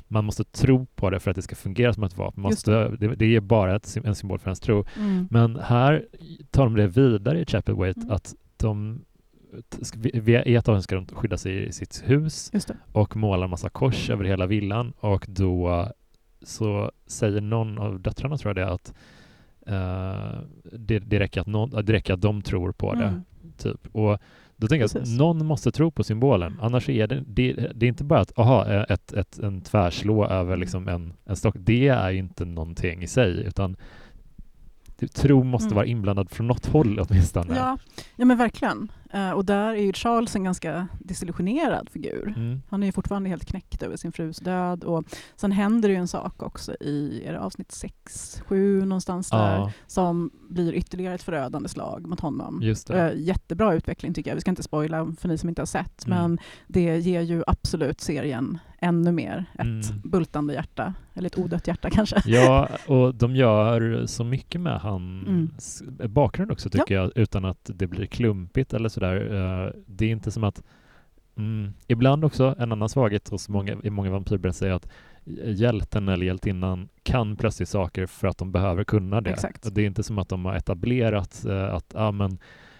[0.09, 2.43] man måste tro på det för att det ska fungera som ett vapen.
[2.43, 3.15] Måste, det.
[3.15, 4.85] Det, är bara ett, en symbol för ens tro.
[4.97, 5.29] Mm.
[5.31, 6.07] Men här
[6.51, 8.13] tar de det vidare i Chapelwaite Mm.
[8.13, 9.01] att de
[10.15, 12.77] Via av ska de skydda sig i sitt hus det.
[12.93, 15.89] och målar massa kors över hela villan och då
[16.43, 18.95] så säger någon av döttrarna tror jag det att
[19.67, 20.41] eh,
[20.73, 23.05] det, det, räcker att någon, det räcker att de tror på det.
[23.05, 23.23] Mm.
[23.59, 23.87] Typ.
[23.93, 24.19] Och
[24.57, 25.19] då tänker jag att Precis.
[25.19, 26.59] någon måste tro på symbolen.
[26.63, 30.53] Annars är det, det, det är inte bara att aha, ett, ett, en tvärslå över
[30.53, 30.61] Mm.
[30.61, 31.55] liksom en, en stock.
[31.59, 33.77] Det är inte någonting i sig utan
[35.15, 35.77] tro måste Mm.
[35.77, 37.57] vara inblandad från något håll åtminstone.
[37.57, 37.79] Ja,
[38.17, 38.89] ja, men verkligen.
[39.17, 42.35] Eh, och där är ju Charles en ganska desillusionerad figur.
[42.37, 42.63] Mm.
[42.71, 44.85] Han är ju fortfarande helt knäckt över sin frus död.
[44.85, 45.05] Och
[45.37, 49.57] sen händer det ju en sak också i är det avsnitt 6, 7 någonstans där,
[49.59, 52.61] Ja, som blir ytterligare ett förödande slag mot honom.
[52.63, 52.91] just.
[52.91, 54.35] Eh, Jättebra utveckling tycker jag.
[54.35, 56.19] Vi ska inte spoila för ni som inte har sett, Mm.
[56.19, 60.01] men det ger ju absolut serien ännu mer ett Mm.
[60.05, 62.23] bultande hjärta, eller ett odött hjärta kanske.
[62.27, 67.87] Ja, och de gör så mycket med hans bakgrund också tycker jag, utan att det
[67.87, 69.06] blir klumpigt eller sådär.
[69.15, 70.63] Eh, Det är inte som att
[71.37, 74.89] mm, Ibland också, en annan svaghet hos många, i många vampyrberättelser är att
[75.45, 79.31] hjälten eller hjältinnan kan plötsligt saker för att de behöver kunna det.
[79.31, 79.75] Exakt.
[79.75, 82.39] Det är inte som att de har etablerat eh, att ah, men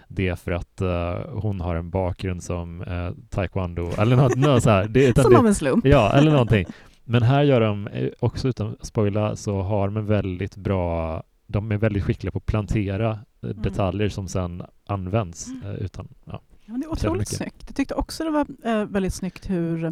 [0.09, 4.63] det är för att eh, hon har en bakgrund som uh, taekwondo eller något, något
[4.63, 4.89] så här.
[4.89, 5.87] Det, Som det, av en slump.
[5.87, 6.67] Ja, eller någonting.
[7.05, 7.89] Men här gör de,
[8.21, 12.39] också utan att spoila, så har de en väldigt bra, de är väldigt skickliga på
[12.39, 13.19] att plantera eh,
[13.51, 13.63] Mm.
[13.63, 15.63] detaljer som sen används Mm.
[15.63, 16.41] eh, utan, ja.
[16.65, 17.65] Ja, men det är otroligt snyggt.
[17.67, 19.85] Jag tyckte också det var eh, väldigt snyggt hur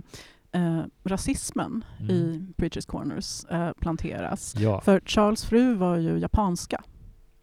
[0.52, 2.10] eh, rasismen Mm.
[2.10, 4.54] i Preachers Corners eh, planteras.
[4.58, 4.80] Ja.
[4.80, 6.82] För Charles fru var ju japanska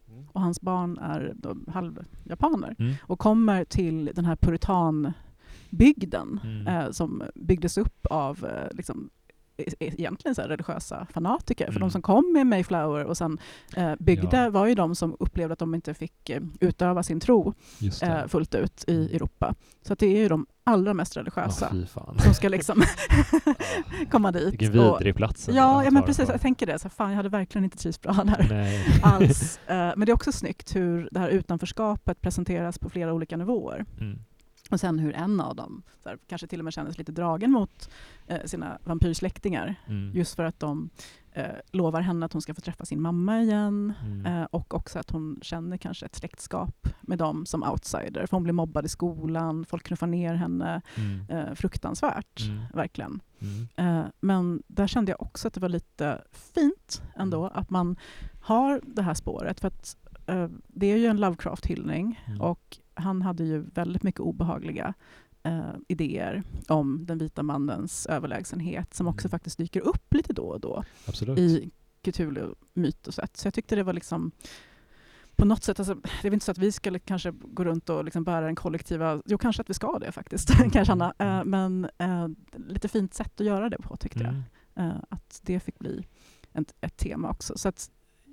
[0.08, 0.26] Mm.
[0.32, 2.94] och hans barn är då halvjapaner Mm.
[3.04, 6.68] och kommer till den här puritanbygden Mm.
[6.68, 9.10] eh, som byggdes upp av eh, liksom,
[9.80, 11.66] egentligen så religiösa fanatiker.
[11.66, 11.82] För Mm.
[11.82, 13.38] de som kom med Mayflower och sen
[13.76, 14.50] eh, byggde Ja.
[14.50, 17.54] var ju de som upplevde att de inte fick eh, utöva sin tro
[18.02, 19.16] eh, fullt ut i Mm.
[19.16, 19.56] Europa.
[19.88, 22.20] Så det är ju de allra mest religiösa fan.
[22.20, 22.84] som ska liksom
[24.12, 24.52] komma dit.
[24.54, 25.50] Vilken vidrig plats.
[25.52, 26.30] Ja, ja men precis.
[26.30, 26.80] Jag tänker det.
[26.80, 28.86] Så fan, jag hade verkligen inte trivts bra där Nej.
[29.04, 29.60] alls.
[29.68, 33.86] Eh, Men det är också snyggt hur det här utanförskapet presenteras på flera olika nivåer.
[34.00, 34.20] Mm.
[34.70, 37.52] Och sen hur en av dem så här, kanske till och med kändes lite dragen
[37.52, 37.90] mot
[38.46, 39.76] sina vampyrsläktingar.
[39.88, 40.12] Mm.
[40.16, 40.90] Just för att de
[41.32, 43.94] eh, lovar henne att hon ska få träffa sin mamma igen.
[44.06, 44.26] Mm.
[44.26, 48.26] Eh, och också att hon känner kanske ett släktskap med dem som outsider.
[48.26, 50.82] För hon blir mobbad i skolan, folk knuffar ner henne.
[50.98, 51.30] Mm.
[51.30, 52.64] Eh, fruktansvärt, Mm.
[52.74, 53.20] verkligen.
[53.40, 53.68] Mm.
[54.00, 57.52] Eh, men där kände jag också att det var lite fint ändå Mm.
[57.56, 57.96] att man
[58.42, 59.60] har det här spåret.
[59.60, 64.94] För att eh, det är ju en Lovecraft-hyllning och han hade ju väldigt mycket obehagliga
[65.44, 69.32] eh, idéer om den vita mannens överlägsenhet som också Mm.
[69.32, 71.40] faktiskt dyker upp lite då och då Absolut.
[71.40, 71.72] i
[72.02, 73.38] Cthulhu-mytoset.
[73.38, 74.32] Så jag tyckte det var liksom
[75.36, 78.04] på något sätt, alltså, det är inte så att vi skulle kanske gå runt och
[78.06, 81.14] liksom bära den kollektiva, jo kanske att vi ska det faktiskt, kan jag känna.
[81.20, 82.28] Eh, men eh,
[82.68, 84.42] lite fint sätt att göra det på tyckte Mm.
[84.76, 84.86] jag.
[84.86, 86.06] Eh, att det fick bli
[86.54, 87.58] ett, ett tema också.
[87.58, 87.90] Så att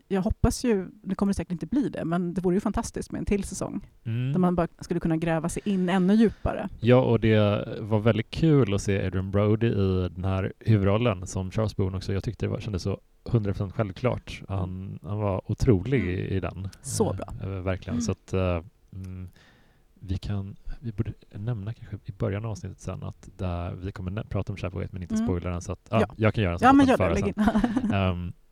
[0.09, 3.18] jag hoppas ju, det kommer säkert inte bli det, men det vore ju fantastiskt med
[3.18, 3.86] en till säsong.
[4.04, 4.32] Mm.
[4.32, 6.68] Där man bara skulle kunna gräva sig in ännu djupare.
[6.80, 7.38] Ja, och det
[7.80, 12.12] var väldigt kul att se Adrian Brody i den här huvudrollen som Charles Boone också.
[12.12, 14.42] Jag tyckte det var, kändes så 100% självklart.
[14.48, 16.11] Han, han var otrolig Mm.
[16.14, 16.68] i, i den.
[16.82, 17.26] Så bra.
[17.42, 17.94] Eh, verkligen.
[17.94, 18.02] Mm.
[18.02, 19.28] Så att eh, mm,
[20.00, 24.22] vi kan, vi borde nämna kanske i början av avsnittet sen att där vi kommer
[24.22, 25.26] prata om Chapel men inte Mm.
[25.26, 26.14] spoila den så att ja, Ja.
[26.16, 27.34] jag kan göra en Ja, sån men liten gör det.
[27.88, 28.32] sen.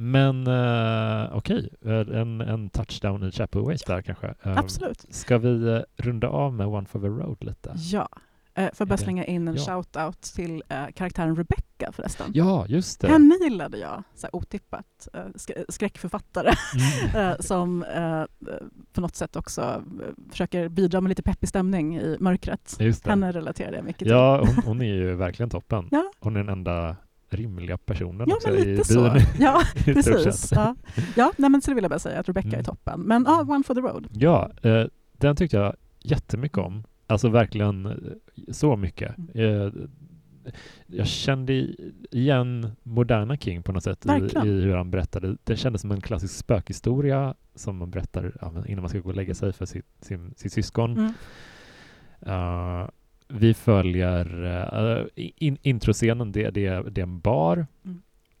[0.00, 4.26] men uh, okej, Eh, en, en touchdown i Chapel Waste där kanske.
[4.42, 5.06] Ehm, Absolut.
[5.10, 7.72] Ska vi eh, runda av med One for the Road lite?
[7.76, 8.08] Ja.
[8.54, 9.60] Eh, får bara slänga in en Ja.
[9.62, 12.30] shout-out till eh, karaktären Rebecca förresten.
[12.34, 13.08] Ja, just det.
[13.08, 15.08] Henne gillade jag, så här otippat.
[15.14, 16.50] Eh, sk- skräckförfattare
[17.14, 17.36] Mm.
[17.40, 17.84] som
[18.92, 19.82] på något sätt också
[20.30, 22.78] försöker bidra med lite peppig stämning i mörkret.
[23.04, 24.08] Henne relaterade jag mycket till.
[24.10, 25.88] Ja, hon, hon är ju verkligen toppen.
[25.90, 26.10] Ja.
[26.20, 26.96] Hon är den enda
[27.34, 29.10] rimliga personen Ja, också men i lite så.
[29.10, 29.22] byn.
[29.40, 30.52] Ja, precis.
[30.52, 30.74] Ja,
[31.16, 32.60] ja nej, men så det vill jag bara säga att Rebecca Mm.
[32.60, 33.00] är toppen.
[33.00, 34.06] Men ja, One for the Road.
[34.12, 36.84] Ja, eh, den tyckte jag jättemycket om.
[37.06, 37.92] Alltså verkligen eh,
[38.52, 39.18] så mycket.
[39.34, 39.66] Mm.
[39.66, 39.72] Eh,
[40.86, 41.52] jag kände
[42.10, 44.08] igen moderna King på något sätt i,
[44.48, 45.36] i hur han berättade.
[45.44, 49.14] Det kändes som en klassisk spökhistoria som man berättar ja, innan man ska gå och
[49.16, 50.92] lägga sig för sitt, sin, sitt syskon.
[50.98, 51.12] Mm.
[52.26, 52.32] Eh,
[53.30, 57.66] vi följer uh, in, introscenen, det, det, det är en bar.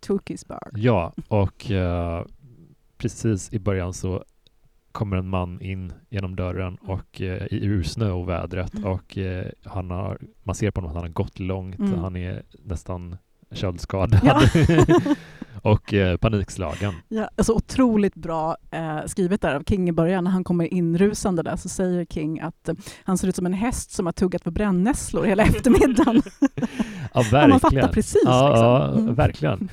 [0.00, 0.70] Tookies Bar.
[0.74, 2.24] Ja, och eh,
[2.98, 4.24] precis i början så
[4.92, 6.90] kommer en man in genom dörren Mm.
[6.96, 8.86] och eh, i ur snöovädret Mm.
[8.90, 11.78] och eh, han har, man ser på honom att han har gått långt.
[11.78, 11.98] Mm.
[11.98, 13.16] Han är nästan
[13.52, 14.42] köldskadad Ja.
[15.62, 16.92] och eh, panikslagen.
[17.08, 20.24] Ja, alltså otroligt bra eh, skrivet där av King i början.
[20.24, 23.52] När han kommer inrusande där så säger King att eh, han ser ut som en
[23.52, 26.22] häst som har tuggat på brännässlor hela eftermiddagen.
[27.14, 27.88] Ja, Ja, man fattar verkligen.
[27.88, 28.22] precis.
[28.24, 28.66] Ja, liksom.
[28.66, 29.14] ja Mm.
[29.14, 29.68] verkligen.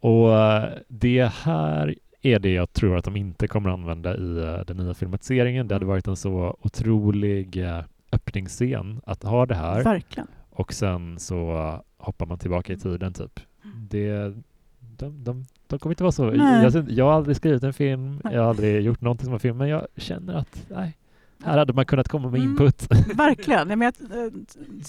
[0.00, 4.60] Och eh, det här är det jag tror att de inte kommer använda i eh,
[4.66, 5.68] den nya filmatiseringen.
[5.68, 5.92] Det hade Mm.
[5.92, 7.80] varit en så otrolig eh,
[8.12, 10.26] öppningsscen att ha det här Verkligen.
[10.50, 13.40] och sen så hoppar man tillbaka i tiden typ.
[13.90, 14.34] Det,
[14.98, 16.34] de, de, de kommer inte vara så.
[16.34, 19.56] Jag, jag har aldrig skrivit en film, jag har aldrig gjort någonting som en film,
[19.56, 20.96] men jag känner att nej,
[21.44, 22.50] här hade man kunnat komma med Mm.
[22.50, 23.68] input Verkligen.
[23.70, 24.32] Jag men, jag, eh,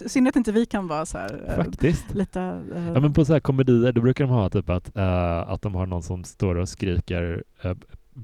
[0.06, 2.14] i synnerhet inte vi kan vara så här, eh, faktiskt.
[2.16, 2.42] lite...
[2.76, 5.62] eh, Ja men på så här komedier då brukar de ha typ att, eh, att
[5.62, 7.74] de har någon som står och skriker eh,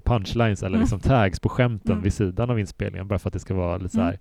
[0.04, 0.80] punchlines eller Mm.
[0.82, 2.04] liksom tags på skämten Mm.
[2.04, 4.20] vid sidan av inspelningen bara för att det ska vara lite så här.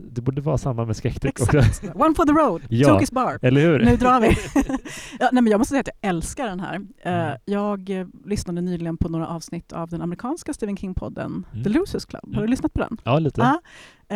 [0.00, 1.58] Det borde vara samma med skräckdäck också.
[1.94, 2.62] One for the road.
[2.68, 2.88] Ja.
[2.88, 3.38] Tookies Bar.
[3.42, 3.84] Eller hur?
[3.84, 4.28] Nu drar vi.
[5.20, 6.74] ja, nej, men jag måste säga att jag älskar den här.
[7.02, 7.38] Eh, Mm.
[7.44, 11.64] Jag eh, lyssnade nyligen på några avsnitt av den amerikanska Stephen King-podden Mm.
[11.64, 12.24] The Losers Club.
[12.24, 12.50] Har du Mm.
[12.50, 12.96] lyssnat på den?
[13.04, 13.40] Ja, lite.
[13.40, 13.60] Ja.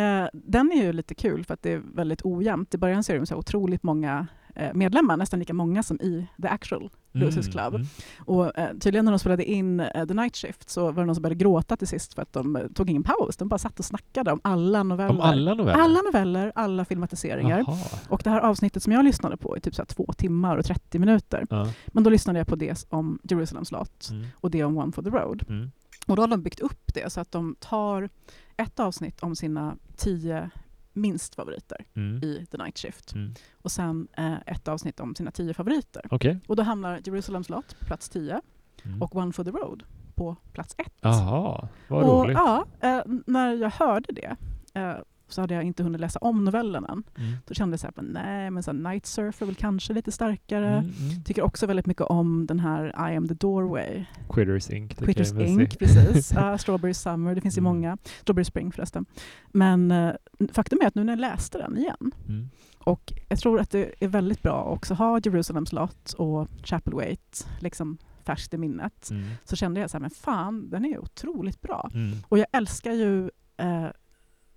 [0.01, 2.73] Eh, den är ju lite kul för att det är väldigt ojämnt.
[2.73, 4.27] I början så är de så otroligt många
[4.73, 7.75] medlemmar, nästan lika många som i The Actual Losers Club.
[7.75, 7.87] Mm.
[8.25, 11.15] Och eh, tydligen när de spelade in eh, The Night Shift så var det någon
[11.15, 13.37] som började gråta till sist för att de eh, tog ingen paus.
[13.37, 15.09] De bara satt och snackade om alla noveller.
[15.11, 15.79] Om alla noveller?
[15.79, 17.63] alla noveller, alla filmatiseringar.
[17.67, 17.77] Jaha.
[18.09, 20.99] Och det här avsnittet som jag lyssnade på är typ så två timmar och 30
[20.99, 21.45] minuter.
[21.49, 21.67] Ja.
[21.87, 24.25] Men då lyssnade jag på det om Jerusalem slott Mm.
[24.35, 25.45] och det om One for the Road.
[25.49, 25.71] Mm.
[26.07, 28.09] Och då har de byggt upp det så att de tar
[28.57, 30.49] ett avsnitt om sina tio
[30.93, 32.23] minst favoriter Mm.
[32.23, 33.33] i The Night Shift Mm.
[33.61, 36.01] och sen eh, ett avsnitt om sina tio favoriter.
[36.11, 36.39] Okej.
[36.47, 38.41] Och då hamnar Jerusalem slott på plats 10
[38.85, 39.01] Mm.
[39.01, 39.83] och One for the Road
[40.15, 40.87] på plats 1.
[41.01, 42.37] Jaha, vad och, roligt.
[42.37, 44.35] ja, eh, när jag hörde det
[44.73, 44.95] eh,
[45.33, 47.03] så hade jag inte hunnit läsa om novellen än.
[47.17, 47.33] Mm.
[47.47, 50.11] Då kände jag så här, men nej, men så här, Night Surfer väl kanske lite
[50.11, 50.69] starkare.
[50.71, 51.23] Mm, mm.
[51.23, 54.05] Tycker också väldigt mycket om den här I am the doorway.
[54.29, 54.93] Quitters Inc.
[54.95, 55.31] Quitters.
[55.33, 56.31] Ink, precis.
[56.31, 57.73] Ja, Strawberry Summer, det finns ju Mm.
[57.73, 57.97] många.
[58.21, 59.05] Strawberry Spring förresten.
[59.51, 60.11] Men eh,
[60.51, 62.49] faktum är att nu när jag läste den igen, Mm.
[62.79, 67.45] och jag tror att det är väldigt bra att också ha Jerusalem slott och Chapelwaite
[67.59, 69.09] liksom färskt i minnet.
[69.11, 69.23] Mm.
[69.45, 71.89] Så kände jag så här, men fan, den är otroligt bra.
[72.29, 73.87] Och jag älskar ju eh,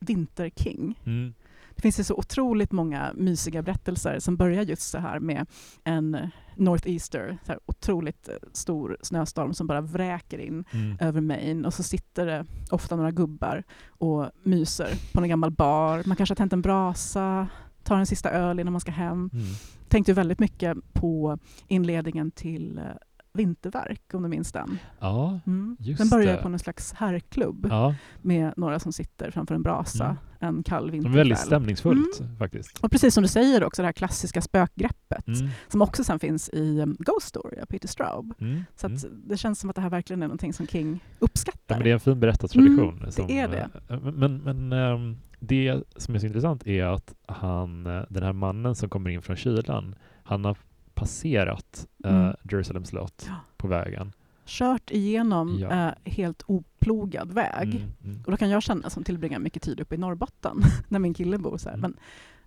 [0.07, 1.01] Winter King.
[1.07, 1.35] Mm.
[1.75, 5.47] Det finns ju så otroligt många mysiga berättelser som börjar just så här med
[5.85, 6.19] en
[6.57, 10.97] Northeaster, så här otroligt eh, stor snöstorm som bara vräker in Mm.
[11.01, 16.03] över Maine och så sitter det ofta några gubbar och myser på en gammal bar.
[16.07, 17.49] Man kanske har tänt en brasa,
[17.83, 19.31] tar en sista öl innan man ska hem.
[19.33, 19.45] Mm.
[19.89, 21.39] Tänkte väldigt mycket på
[21.69, 22.85] inledningen till eh,
[23.37, 24.78] Vinterverk, om du minns den.
[25.01, 25.76] Ja, Mm.
[25.80, 26.43] Just Den börjar det.
[26.43, 27.95] på någon slags herrklubb ja.
[28.22, 30.05] med några som sitter framför en brasa
[30.41, 30.57] Mm.
[30.57, 31.16] en kall vinterkväll.
[31.18, 32.78] väldigt stämningsfullt faktiskt.
[32.78, 35.49] Och precis som du säger också, det här klassiska spökgreppet Mm.
[35.68, 38.34] som också sen finns i um, Ghost Story av Peter Straub.
[38.41, 38.64] Mm.
[38.76, 38.99] Så Mm.
[39.26, 41.74] det känns som att det här verkligen är någonting som King Ja, uppskattar.
[41.76, 42.99] men det är en fin berättartradition.
[42.99, 43.68] Mm, som, det är det.
[43.89, 48.32] eh, Men, men ehm, det som är så intressant är att han, eh, den här
[48.32, 50.57] mannen som kommer in från kylan, han har
[50.97, 52.34] passerat eh, Mm.
[52.51, 53.34] Jerusalem slott Ja.
[53.57, 54.12] på vägen.
[54.47, 55.70] Kört igenom Ja.
[55.88, 57.68] eh, helt oplogad väg.
[57.74, 58.22] Mm, mm.
[58.24, 61.38] Och då kan jag känna, som tillbringar mycket tid uppe i Norrbotten, när min kille
[61.38, 61.80] bor så här, Mm.
[61.90, 62.01] men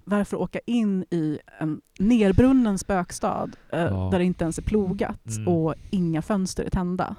[0.03, 4.09] varför åka in i en nerbrunnen spökstad eh, Ja.
[4.11, 5.47] där det inte ens är plogat Mm.
[5.47, 7.15] och inga fönster är tända?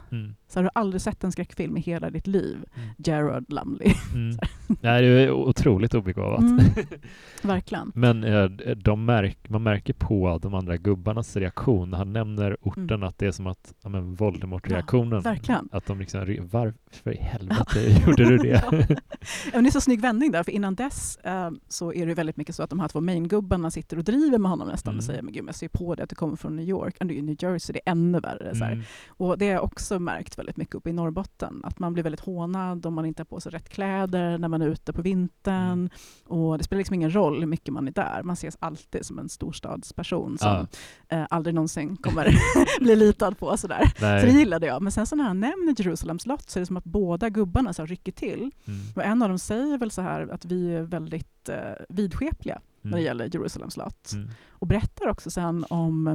[0.51, 2.57] Så har du aldrig sett en skräckfilm i hela ditt liv?
[2.74, 2.88] Mm.
[2.98, 3.92] Gerard Lumley.
[4.14, 4.38] Mm.
[4.80, 6.40] Nej, det är otroligt obegåvat.
[6.40, 6.64] Mm.
[7.42, 7.92] Verkligen.
[7.94, 8.44] Men eh,
[8.76, 13.03] de märk, man märker på de andra gubbarnas reaktion han nämner orten Mm.
[13.03, 15.20] att det är som att ja, men Voldemort-reaktionen.
[15.22, 15.68] verkligen.
[15.72, 16.20] Att de liksom,
[16.51, 18.48] varför i helvete gjorde du det?
[18.70, 18.96] Ja.
[19.44, 22.14] Ja, men det är så snygg vändning där, för innan dess eh, så är det
[22.14, 24.98] väldigt mycket så att de här två main-gubbarna sitter och driver med honom nästan Mm.
[24.98, 27.07] och säger men gud, jag ser på det att du kommer från New York, och
[27.07, 28.55] du är New Jersey, det är ännu värre.
[28.55, 28.64] Så.
[28.64, 28.82] Mm.
[29.09, 32.20] Och det har jag också märkt väldigt mycket uppe i Norrbotten, att man blir väldigt
[32.20, 35.72] hånad om man inte har på sig rätt kläder när man är ute på vintern.
[35.72, 35.91] Mm.
[36.26, 39.18] Och det spelar liksom ingen roll hur mycket man är där, man ses alltid som
[39.18, 40.66] en storstadsperson som
[41.09, 42.34] eh, aldrig någonsin kommer
[42.80, 43.57] bli litad på.
[43.57, 43.93] Sådär.
[44.20, 44.82] Så det gillade jag.
[44.82, 47.72] Men sen så när han nämner Jerusalem slott så är det som att båda gubbarna
[47.72, 48.51] så rycker till.
[48.66, 48.80] Mm.
[48.97, 51.57] Och en av dem säger väl så här att vi är väldigt eh,
[51.88, 53.05] vidskepliga när det Mm.
[53.05, 54.12] gäller Jerusalem slott.
[54.12, 54.28] Mm.
[54.51, 56.07] Och berättar också sen om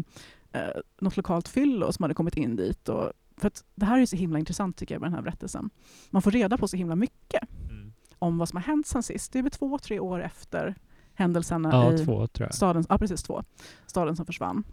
[0.52, 0.62] eh,
[1.02, 2.90] något lokalt fyllo som hade kommit in dit.
[2.90, 5.70] Och, för att det här är så himla intressant tycker jag med den här berättelsen.
[6.10, 7.94] Man får reda på så himla mycket Mm.
[8.20, 9.32] om vad som har hänt sen sist.
[9.34, 10.76] Det är väl två, tre år efter
[11.14, 12.56] händelserna Ja, i två tror jag.
[12.56, 13.44] staden, ja, precis två,
[13.88, 14.64] staden som försvann.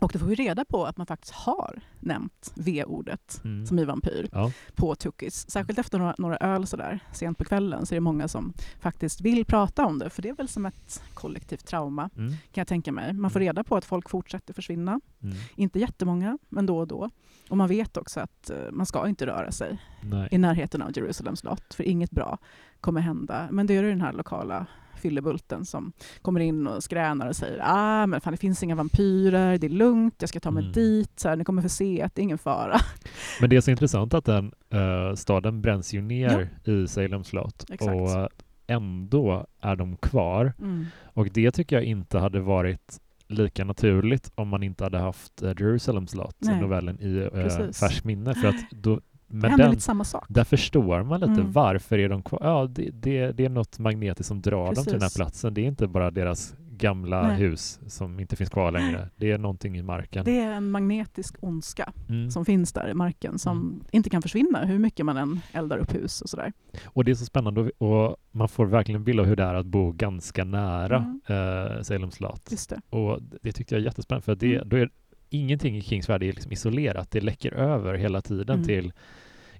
[0.00, 3.66] Och då får vi reda på att man faktiskt har nämnt V-ordet Mm.
[3.66, 4.52] som i vampyr Ja.
[4.74, 5.50] på Tukis.
[5.50, 9.20] Särskilt efter några, några öl sådär sent på kvällen så är det många som faktiskt
[9.20, 10.10] vill prata om det.
[10.10, 12.30] För det är väl som ett kollektivt trauma Mm.
[12.30, 13.12] kan jag tänka mig.
[13.12, 15.00] Man får reda på att folk fortsätter försvinna.
[15.22, 15.36] Mm.
[15.56, 17.10] Inte jättemånga, men då och då.
[17.48, 20.28] Och man vet också att eh, man ska inte röra sig Nej.
[20.30, 22.38] i närheten av Jerusalem slott, för inget bra
[22.80, 23.48] kommer hända.
[23.50, 24.66] Men det är den här lokala
[24.96, 25.92] fyllebulten som
[26.22, 29.70] kommer in och skränar och säger ah, men fan, det finns inga vampyrer, det är
[29.70, 30.72] lugnt, jag ska ta mig Mm.
[30.72, 32.76] dit, så här, ni kommer få se att det är ingen fara.
[33.40, 37.64] Men det är så intressant att den eh, staden bränns ju ner i Salem slott
[37.70, 37.92] Exakt.
[37.92, 38.28] och
[38.66, 40.52] ändå är de kvar.
[40.58, 40.86] Mm.
[41.04, 45.48] Och det tycker jag inte hade varit lika naturligt om man inte hade haft eh,
[45.48, 46.60] Jerusalem slott, Nej.
[46.60, 47.80] novellen, i eh, Precis.
[47.80, 48.34] färskt minne.
[48.34, 49.00] För att då,
[49.30, 50.24] händer den, samma sak.
[50.28, 51.52] där förstår man lite Mm.
[51.52, 52.38] varför är de kvar.
[52.42, 55.16] Ja, det, det, det är något magnetiskt som drar dem till den här Precis.
[55.16, 55.54] platsen.
[55.54, 57.36] Det är inte bara deras gamla Nej.
[57.36, 59.08] hus som inte finns kvar längre.
[59.16, 60.24] Det är någonting i marken.
[60.24, 62.30] Det är en magnetisk ondska Mm.
[62.30, 63.80] som finns där i marken som Mm.
[63.92, 66.52] inte kan försvinna hur mycket man än eldar upp hus och sådär.
[66.86, 69.54] Och det är så spännande och, man får verkligen en bild av hur det är
[69.54, 70.96] att bo ganska nära
[71.28, 71.74] Mm.
[71.76, 72.52] eh, Salem slott.
[72.90, 74.68] Och det tyckte jag är jättespännande för det, Mm.
[74.68, 74.90] då är
[75.30, 77.10] ingenting i Kings värld är liksom isolerat.
[77.10, 78.66] Det läcker över hela tiden Mm.
[78.66, 78.92] till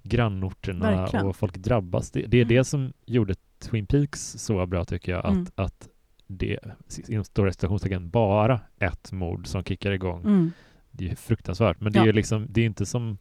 [0.03, 1.25] grannorterna Verkligen.
[1.25, 2.11] och folk drabbas.
[2.11, 2.55] Det, det är Mm.
[2.55, 5.25] det som gjorde Twin Peaks så bra tycker jag.
[5.25, 5.89] Att, att
[6.27, 6.59] det
[7.07, 10.21] inom stora citationstecken bara ett mord som kickar igång.
[10.21, 10.51] Mm.
[10.91, 11.81] Det är fruktansvärt.
[11.81, 12.05] Men det är Ja.
[12.05, 13.17] ju liksom, det är inte som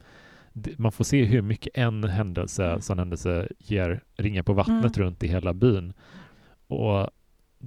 [0.77, 2.81] man får se hur mycket en händelse, Mm.
[2.81, 5.07] sån händelse ger ringar på vattnet Mm.
[5.07, 5.93] runt i hela byn.
[6.67, 7.09] Och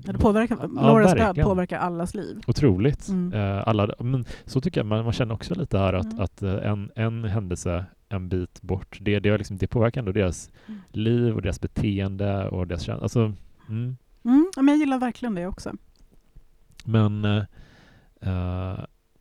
[0.06, 1.48] Ja, det påverkar, död verkligen.
[1.48, 2.42] påverkar allas liv.
[2.48, 3.08] Otroligt.
[3.08, 3.34] Mm.
[3.34, 6.20] Eh, alla, men så tycker jag man, man känner också lite här att, Mm.
[6.20, 10.52] att eh, en, en händelse en bit bort, det, det, liksom, det påverkar ändå deras
[10.68, 10.80] Mm.
[10.92, 13.04] liv och deras beteende och deras känslor.
[13.04, 13.34] Alltså,
[13.70, 13.98] mm.
[14.28, 15.72] Mm, men jag gillar verkligen det också.
[16.86, 18.80] Men eh,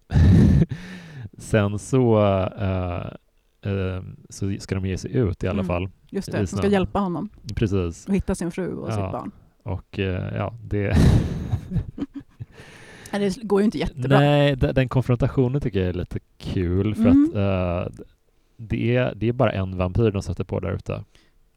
[1.38, 2.20] sen så,
[2.58, 3.06] eh,
[3.72, 5.66] eh, så ska de ge sig ut i alla Mm.
[5.66, 5.88] fall.
[6.10, 8.08] Just det, de ska hjälpa honom Precis.
[8.08, 8.92] att hitta sin fru och Ja.
[8.92, 9.30] sitt barn.
[9.62, 10.96] Och ja, det...
[13.10, 14.18] Det går ju inte jättebra.
[14.20, 17.30] Nej, de- den konfrontationen tycker jag är lite kul för Mm.
[17.34, 18.00] att
[18.56, 21.04] det, är, det är bara en vampyr de sätter på där ute.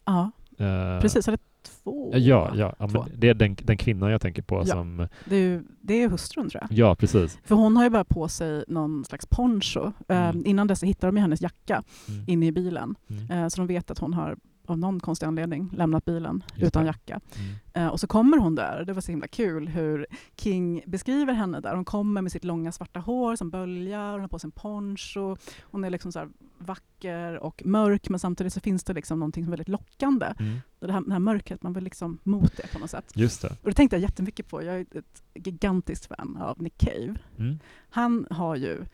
[0.06, 1.28] Ja, Eh, precis.
[1.28, 1.40] Eller
[1.84, 2.12] två.
[2.14, 3.06] Ja, ja, ja Två.
[3.18, 4.66] det är den, den kvinnan jag tänker på Ja.
[4.66, 5.08] som...
[5.26, 6.78] Det är, ju, det är hustrun tror jag.
[6.80, 7.40] Ja, precis.
[7.44, 9.92] För hon har ju bara på sig någon slags poncho.
[10.08, 10.40] Mm.
[10.40, 12.24] Eh, innan dess hittar de ju hennes jacka Mm.
[12.28, 12.96] inne i bilen.
[13.10, 13.32] Mm.
[13.44, 14.38] Eh, så de vet att hon har
[14.70, 17.20] av någon konstig anledning lämnat bilen Just utan jacka.
[17.36, 17.56] Mm.
[17.74, 18.86] Eh, och så kommer hon där.
[18.86, 20.06] Det var så himla kul hur
[20.38, 21.76] King beskriver henne där.
[21.76, 25.36] Hon kommer med sitt långa svarta hår som böljar, hon har på sig en poncho.
[25.62, 29.54] Hon är liksom så vacker och mörk men samtidigt så finns det liksom någonting som
[29.54, 30.34] är väldigt lockande.
[30.40, 30.60] Mm.
[30.80, 33.12] Det här, det här mörkret, man vill liksom mot det på något sätt.
[33.16, 33.48] Just det.
[33.48, 34.64] Och det tänkte jag jättemycket på.
[34.64, 37.16] Jag är ett gigantiskt fan av Nick Cave.
[37.38, 37.60] Mm.
[37.90, 38.86] Han har ju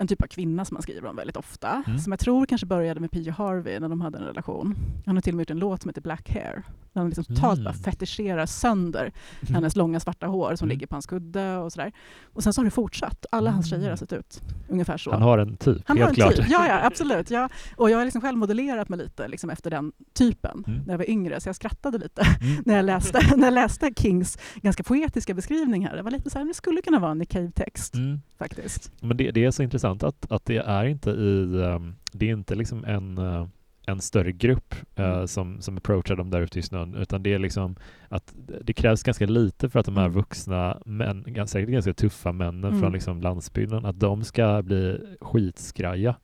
[0.00, 1.82] en typ av kvinna som han skriver om väldigt ofta.
[1.86, 1.98] Mm.
[1.98, 3.30] Som jag tror kanske började med P.J.
[3.30, 4.74] Harvey när de hade en relation.
[5.06, 6.62] Han har till och med gjort en låt som heter Black Hair.
[6.92, 7.64] Där han liksom totalt Mm.
[7.64, 9.12] bara fetischerar sönder
[9.48, 10.74] hennes långa svarta hår som Mm.
[10.74, 11.92] ligger på hans kudde och sådär.
[12.24, 13.26] Och sen så har det fortsatt.
[13.32, 13.80] Alla hans Mm.
[13.80, 15.10] tjejer har sett ut ungefär så.
[15.12, 16.36] Han har en typ, Han har helt en klart.
[16.36, 16.46] typ.
[16.50, 17.30] Ja, ja, absolut.
[17.30, 17.48] Ja.
[17.76, 20.80] Och jag har liksom själv modellerat mig lite liksom efter den typen Mm.
[20.86, 22.62] när jag var yngre, så jag skrattade lite Mm.
[22.66, 25.96] när jag läste, när jag läste Kings ganska poetiska beskrivning här.
[25.96, 28.20] Det var lite så här, det skulle kunna vara en Nick Cave-text Mm.
[28.38, 28.92] faktiskt.
[29.00, 32.32] Men det, det är så intressant att, att det är inte i, ehm, det är
[32.32, 33.46] inte liksom en, eh,
[33.86, 35.28] en större grupp eh, Mm.
[35.28, 37.76] som, som approachar dem där ute i snön, utan det är liksom
[38.08, 40.14] att det krävs ganska lite för att de här Mm.
[40.16, 40.78] vuxna,
[41.26, 42.80] ganska, säkert ganska tuffa männen Mm.
[42.80, 46.14] från liksom landsbygden, att de ska bli skitskraja.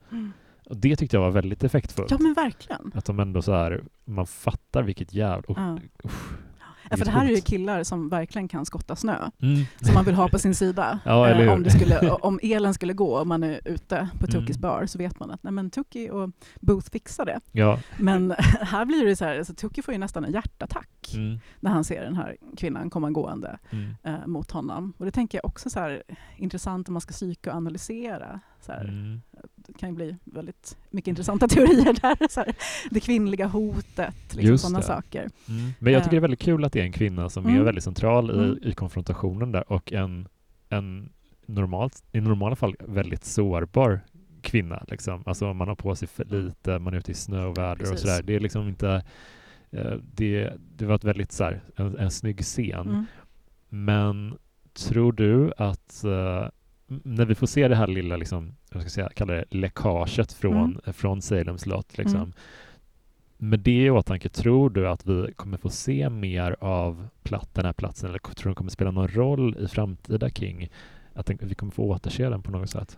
[0.69, 2.11] Och det tyckte jag var väldigt effektfullt.
[2.11, 2.91] Ja men verkligen.
[2.93, 5.43] Att de ändå så här, man fattar vilket jävla...
[5.47, 5.79] Ja.
[6.05, 6.37] usch,
[6.89, 9.29] Ja, för det här är ju killar som verkligen kan skotta snö.
[9.41, 9.65] Mm.
[9.81, 10.99] Som man vill ha på sin sida.
[11.05, 14.41] Ja, Eh, om, det skulle, om elen skulle gå och man är ute på Mm.
[14.41, 16.29] Tukis bar så vet man att nej, men Tuki och
[16.61, 17.39] Booth fixar det.
[17.51, 17.79] Ja.
[17.99, 18.31] Men
[18.61, 21.39] här blir det så här, alltså, Tuki får ju nästan en hjärtattack Mm.
[21.59, 23.95] när han ser den här kvinnan komma gående Mm.
[24.03, 24.93] eh, mot honom.
[24.97, 26.03] Och det tänker jag också så här,
[26.37, 28.39] intressant om man ska psykoanalysera.
[28.61, 29.21] Så här, Mm.
[29.67, 32.27] Det kan ju bli väldigt mycket intressanta teorier där.
[32.29, 32.55] Så här,
[32.89, 35.29] det kvinnliga hotet, liksom sådana saker.
[35.49, 35.71] Mm.
[35.79, 36.19] Men jag tycker det Eh.
[36.19, 37.63] är väldigt kul att det är en kvinna som är Mm.
[37.65, 38.59] väldigt central i, Mm.
[38.61, 40.27] i konfrontationen där och en,
[40.69, 41.09] en
[41.45, 43.99] normalt, i normala fall väldigt sårbar
[44.41, 44.83] kvinna.
[44.87, 45.23] Liksom.
[45.25, 47.99] Alltså man har på sig för lite, man är ute i snö och väder och
[47.99, 48.21] sådär.
[48.23, 49.03] Det är liksom inte...
[49.71, 52.87] eh, Det, det var ett väldigt så här, en, en snygg scen.
[52.89, 53.05] Mm.
[53.69, 54.37] Men
[54.73, 56.47] tror du att eh,
[56.87, 60.79] när vi får se det här lilla, liksom, jag ska säga, kalla det läckaget från,
[60.93, 62.33] från Salem slott, liksom, Mm.
[63.37, 67.65] med det i åtanke, tror du att vi kommer få se mer av platt, den
[67.65, 70.69] här platsen eller tror du den kommer spela någon roll i framtida King?
[71.13, 72.97] Att den, vi kommer få återse den på något sätt?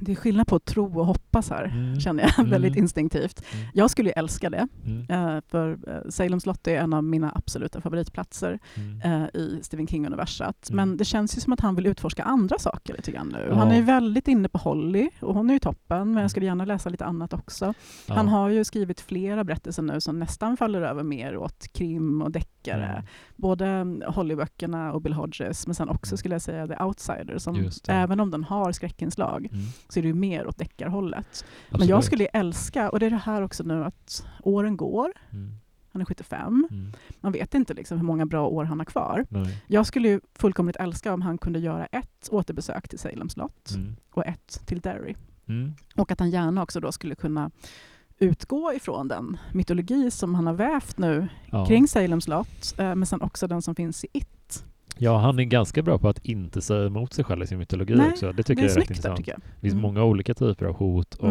[0.00, 2.00] Det är skillnad på att tro och hoppas här, Mm.
[2.00, 2.50] känner jag Mm.
[2.50, 3.42] väldigt instinktivt.
[3.54, 3.66] Mm.
[3.74, 5.36] Jag skulle ju älska det, Mm.
[5.36, 9.00] eh, för eh, Salem slott är en av mina absoluta favoritplatser Mm.
[9.22, 10.70] eh, i Stephen King-universat.
[10.70, 10.76] Mm.
[10.88, 13.46] Men det känns ju som att han vill utforska andra saker lite grann nu.
[13.48, 13.54] Ja.
[13.54, 16.64] Han är väldigt inne på Holly och hon är ju toppen, men jag skulle gärna
[16.64, 17.74] läsa lite annat också.
[18.06, 18.14] Ja.
[18.14, 22.30] Han har ju skrivit flera berättelser nu som nästan faller över mer åt krim och
[22.30, 23.04] deckare.
[23.36, 27.54] Både Holly-böckerna och Bill Hodges, men sen också skulle jag säga The Outsider, som
[27.88, 29.64] även om den har skräckinslag Mm.
[29.88, 31.44] Så är det ju mer åt deckarhållet.
[31.44, 31.88] Men Absolut.
[31.90, 35.52] jag skulle älska, och det är det här också nu att åren går, Mm.
[35.92, 36.92] han är 75, Mm.
[37.20, 39.26] man vet inte liksom hur många bra år han har kvar.
[39.28, 39.62] Nej.
[39.66, 43.96] Jag skulle ju fullkomligt älska om han kunde göra ett återbesök till Salem slott Mm.
[44.10, 45.14] och ett till Derry.
[45.48, 45.72] Mm.
[45.96, 47.50] Och att han gärna också då skulle kunna
[48.18, 51.66] utgå ifrån den mytologi som han har vävt nu Ja.
[51.66, 54.64] kring Salem slott, eh, men sen också den som finns i It.
[54.98, 57.94] Ja, han är ganska bra på att inte säga emot sig själv i sin mytologi
[57.94, 58.32] Nej, också.
[58.32, 59.28] Det tycker det är jag är rätt där intressant.
[59.28, 59.38] jag.
[59.54, 59.82] Det finns Mm.
[59.82, 61.28] många olika typer av hot och,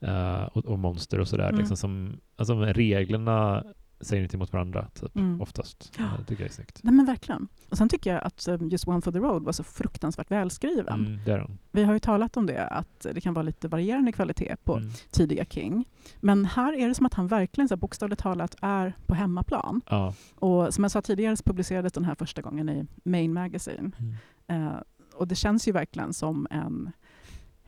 [0.00, 0.34] Mm.
[0.36, 1.48] eh, och, och monster och sådär.
[1.48, 1.58] Mm.
[1.58, 3.64] Liksom som, alltså, reglerna
[4.00, 5.40] säger inte emot varandra typ, Mm.
[5.40, 5.92] oftast.
[5.98, 6.04] Ja.
[6.04, 6.80] Eh, Det tycker jag är snyggt.
[6.82, 7.48] Nej men verkligen.
[7.68, 11.06] Och sen tycker jag att eh, just One for the Road var så fruktansvärt välskriven.
[11.06, 11.58] Mm, det är den.
[11.72, 14.90] Vi har ju talat om det, att det kan vara lite varierande kvalitet på Mm.
[15.10, 15.84] tidiga King.
[16.20, 19.80] Men här är det som att han verkligen så här, bokstavligt talat är på hemmaplan.
[19.90, 20.14] Ja.
[20.34, 23.90] Och som jag sa tidigare så publicerades den här första gången i Main Magazine.
[23.98, 24.66] Mm.
[24.66, 24.76] Eh,
[25.14, 26.92] och det känns ju verkligen som en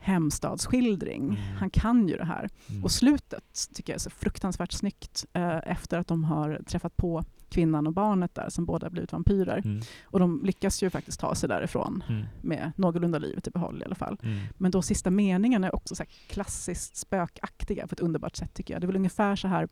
[0.01, 1.23] hemstadsskildring.
[1.23, 1.57] Mm.
[1.59, 2.49] Han kan ju det här.
[2.69, 2.83] Mm.
[2.83, 7.23] Och slutet tycker jag är så fruktansvärt snyggt eh, efter att de har träffat på
[7.49, 9.61] kvinnan och barnet där som båda blivit vampyrer.
[9.65, 9.81] Mm.
[10.03, 12.25] Och de lyckas ju faktiskt ta sig därifrån Mm.
[12.41, 14.17] med någorlunda livet i behåll i alla fall.
[14.23, 14.39] Mm.
[14.57, 18.73] Men då sista meningen är också så här klassiskt spökaktiga på ett underbart sätt tycker
[18.73, 18.81] jag.
[18.81, 19.67] Det är väl ungefär så här,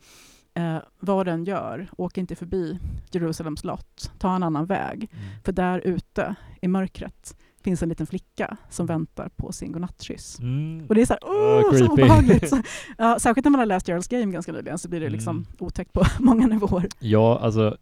[0.54, 2.80] eh, vad den gör, åk inte förbi
[3.12, 5.10] Jerusalems slott, ta en annan väg.
[5.12, 5.26] Mm.
[5.44, 10.39] För där ute i mörkret finns en liten flicka som väntar på sin godnattkyss.
[10.39, 10.86] Mm.
[10.89, 12.49] Och det är så här, Ah, åh, så obehagligt.
[12.49, 12.62] Så,
[12.97, 15.47] ja, särskilt när man har läst Gerald's Game ganska nyligen så blir det liksom Mm.
[15.60, 16.88] otäckt på många nivåer.
[16.99, 17.78] Ja, alltså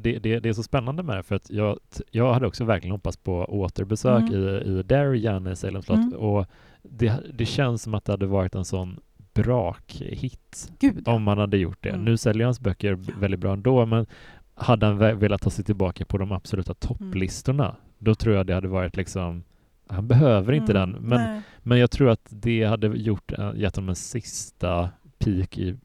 [0.00, 1.78] det, det, det är så spännande med det för att jag,
[2.10, 4.34] jag hade också verkligen hoppats på återbesök Mm.
[4.34, 6.12] i, i Derry, gärna i Salem slott Mm.
[6.14, 6.46] och
[6.82, 9.00] det, det känns som att det hade varit en sån
[9.34, 11.88] brakhit Gud, om man hade gjort det.
[11.88, 12.04] Mm.
[12.04, 14.06] Nu säljer hans böcker väldigt bra ändå, men
[14.54, 16.78] hade han velat ta sig tillbaka på de absoluta Mm.
[16.80, 19.44] topplistorna, då tror jag det hade varit liksom
[19.88, 21.42] han behöver inte Mm, den, men, nej.
[21.62, 25.76] men jag tror att det hade gjort, eh, gett honom en sista peak i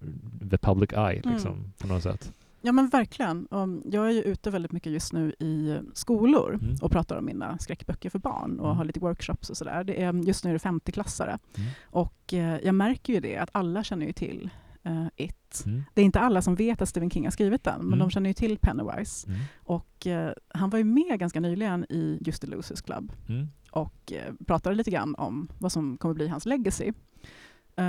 [0.51, 1.33] the public eye Mm.
[1.33, 2.33] liksom, på något sätt.
[2.61, 3.47] Ja men verkligen.
[3.91, 6.75] Jag är ju ute väldigt mycket just nu i skolor Mm.
[6.81, 8.77] och pratar om mina skräckböcker för barn och Mm.
[8.77, 10.13] har lite workshops och sådär.
[10.25, 11.69] Just nu är det 50-klassare Mm.
[11.83, 14.49] och eh, jag märker ju det att alla känner ju till
[14.83, 15.63] eh, It.
[15.65, 15.83] Mm.
[15.93, 17.99] Det är inte alla som vet att Stephen King har skrivit den, men Mm.
[17.99, 19.27] de känner ju till Pennywise.
[19.27, 19.39] Mm.
[19.57, 23.47] Och eh, han var ju med ganska nyligen i Just the Losers Club Mm.
[23.71, 26.91] och eh, pratade lite grann om vad som kommer bli hans legacy.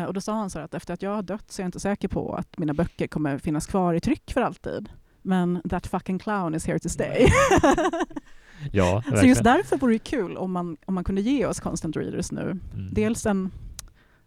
[0.06, 1.80] Och då sa han så att efter att jag har dött så är jag inte
[1.80, 4.88] säker på att mina böcker kommer finnas kvar i tryck för alltid.
[5.22, 7.26] Men that fucking clown is here to stay.
[8.72, 11.96] Ja, så just därför vore det kul om man, om man kunde ge oss constant
[11.96, 12.42] readers nu.
[12.74, 12.94] Mm.
[12.94, 13.50] Dels en,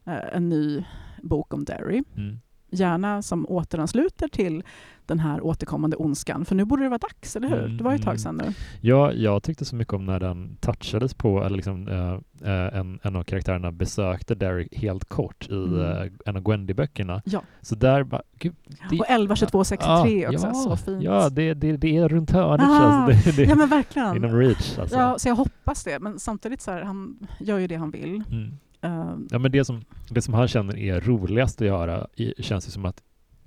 [0.06, 0.86] en ny
[1.24, 2.40] bok om Derry, Mm.
[2.76, 4.64] Gärna som återansluter till
[5.06, 6.46] den här återkommande ondskan.
[6.46, 7.64] För nu borde det vara dags, eller hur?
[7.66, 8.18] Mm, Det var ju ett tag mm.
[8.20, 8.54] sedan nu.
[8.82, 12.14] Ja, jag tyckte så mycket om när den touchades på, eller liksom eh,
[12.52, 15.80] eh, en, en av karaktärerna besökte Derek helt kort i Mm.
[15.82, 17.22] eh, en av Gwendy-böckerna.
[17.26, 17.42] Ja.
[17.62, 18.56] Så där bara, gud,
[18.90, 21.04] det, Och 112263 också, ja, så fint.
[21.04, 22.66] Ja, det, det, det är runt hörnet.
[22.70, 23.32] Ah, Alltså.
[23.32, 24.16] Det, det, Ja men verkligen.
[24.16, 24.98] inom reach alltså.
[24.98, 26.00] Ja, så jag hoppas det.
[26.00, 28.24] Men samtidigt så här, han gör ju det han vill.
[28.32, 28.58] Mm.
[28.86, 32.68] Eh, Ja, men det som, det som han känner är roligast att göra i, känns
[32.68, 33.02] ju som att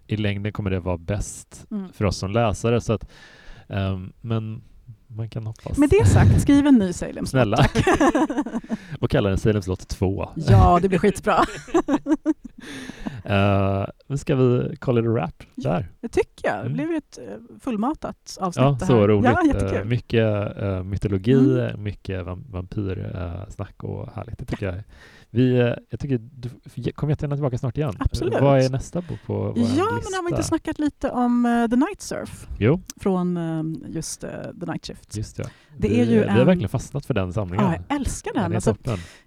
[0.07, 1.93] i längden kommer det vara bäst mm.
[1.93, 2.81] för oss som läsare.
[2.81, 3.09] Så att,
[3.69, 4.63] ehm, men
[5.07, 5.79] man kan hoppas.
[5.79, 7.57] Med det sagt, skriv en ny Salem slott, Snälla.
[7.57, 7.77] tack.
[9.01, 10.29] Och kalla den Salem slott 2.
[10.37, 11.39] ja, det blir skitbra.
[13.31, 15.89] Uh, ska vi call it a wrap Ja, där?
[16.01, 16.57] Det tycker jag.
[16.57, 16.73] Det Mm.
[16.73, 19.09] blev ett eh, fullmatat avsnitt Ja, det så här.
[19.09, 19.31] roligt.
[19.31, 19.85] Ja, Eh, jättekul.
[19.89, 21.83] mycket eh, mytologi, Mm.
[21.83, 24.39] mycket vam vampyrsnack och härligt.
[24.39, 24.75] Det tycker jag.
[25.31, 27.93] Vi, eh, jag tycker du kom jättegärna tillbaka snart igen.
[27.99, 28.35] Absolut.
[28.41, 29.85] Vad är nästa bok på vår Ja, lista?
[29.85, 33.63] men har vi inte snackat lite om eh, The Night Surf Jo, från eh,
[33.95, 35.17] just eh, The Night Shift?
[35.17, 35.43] just det.
[35.77, 37.65] Det vi, är ju vi har en- verkligen fastnat för den samlingen.
[37.67, 38.43] Ja, jag älskar den.
[38.43, 38.77] den Alltså,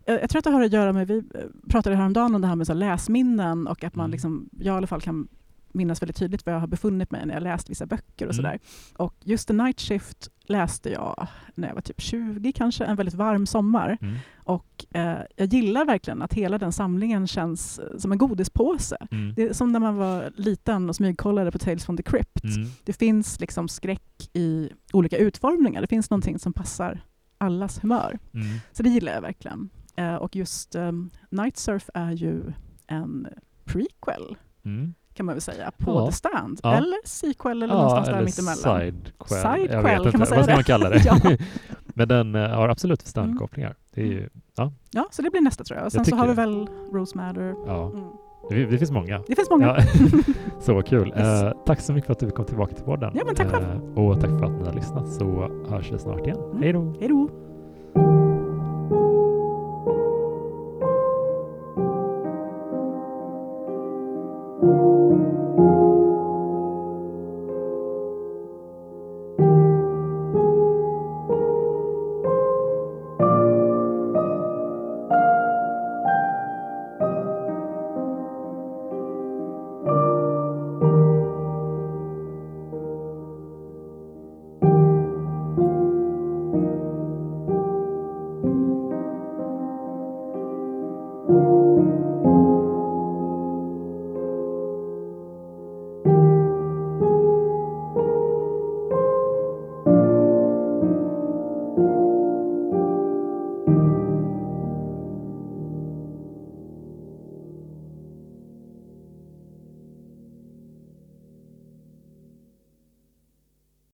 [0.06, 1.24] jag, jag tror att det har att göra med, vi
[1.70, 4.12] pratade häromdagen om det här med så läsminnen och att man Mm.
[4.12, 5.28] liksom, jag i alla fall kan
[5.74, 8.36] minnas väldigt tydligt var jag har befunnit mig när jag läst vissa böcker och Mm.
[8.36, 8.60] sådär.
[8.98, 13.16] Och just The Night Shift läste jag när jag var typ 20 kanske, en väldigt
[13.16, 13.98] varm sommar.
[14.02, 14.16] Mm.
[14.36, 18.98] Och eh, jag gillar verkligen att hela den samlingen känns eh, som en godispåse.
[19.12, 19.34] Mm.
[19.34, 22.44] Det är som när man var liten och smygkollade på Tales from the Crypt.
[22.44, 22.70] Mm.
[22.84, 25.82] Det finns liksom skräck i olika utformningar.
[25.82, 27.02] Det finns någonting som passar
[27.38, 28.20] allas humör.
[28.34, 28.48] Mm.
[28.72, 29.70] Så det gillar jag verkligen.
[29.96, 32.42] Eh, och just um, Night Surf är ju
[32.88, 33.28] en
[33.66, 34.94] prequel Mm.
[35.14, 36.06] Kan man väl säga, på Ja.
[36.06, 36.60] The Stand.
[36.64, 36.74] Ja.
[36.76, 38.80] Eller sequel eller någonstans där mittemellan.
[38.82, 39.58] sidequel.
[39.60, 40.54] Sidequel, kan man säga Vad ska det?
[40.56, 41.02] man kalla det?
[41.06, 41.18] Ja.
[41.26, 41.38] Mm.
[41.94, 43.76] Men den eh, har absolut standkopplingar.
[43.96, 45.86] Är ju, ja, Ja, så det blir nästa tror jag.
[45.86, 47.56] Och sen Jag så har vi väl Rose Matter.
[47.68, 47.92] ja.
[47.94, 48.04] Mm.
[48.50, 49.22] Det, det finns många.
[49.28, 49.68] Det finns många.
[49.68, 49.78] Ja.
[50.62, 51.08] Så kul.
[51.08, 51.44] Yes.
[51.44, 53.12] Eh, tack så mycket för att du kom tillbaka till podden.
[53.16, 53.66] Ja, men tack själv.
[53.66, 56.38] Eh, och tack för att ni har lyssnat så hörs vi snart igen.
[56.52, 56.62] Mm.
[56.64, 56.96] Hej då!
[57.00, 58.31] Hej då!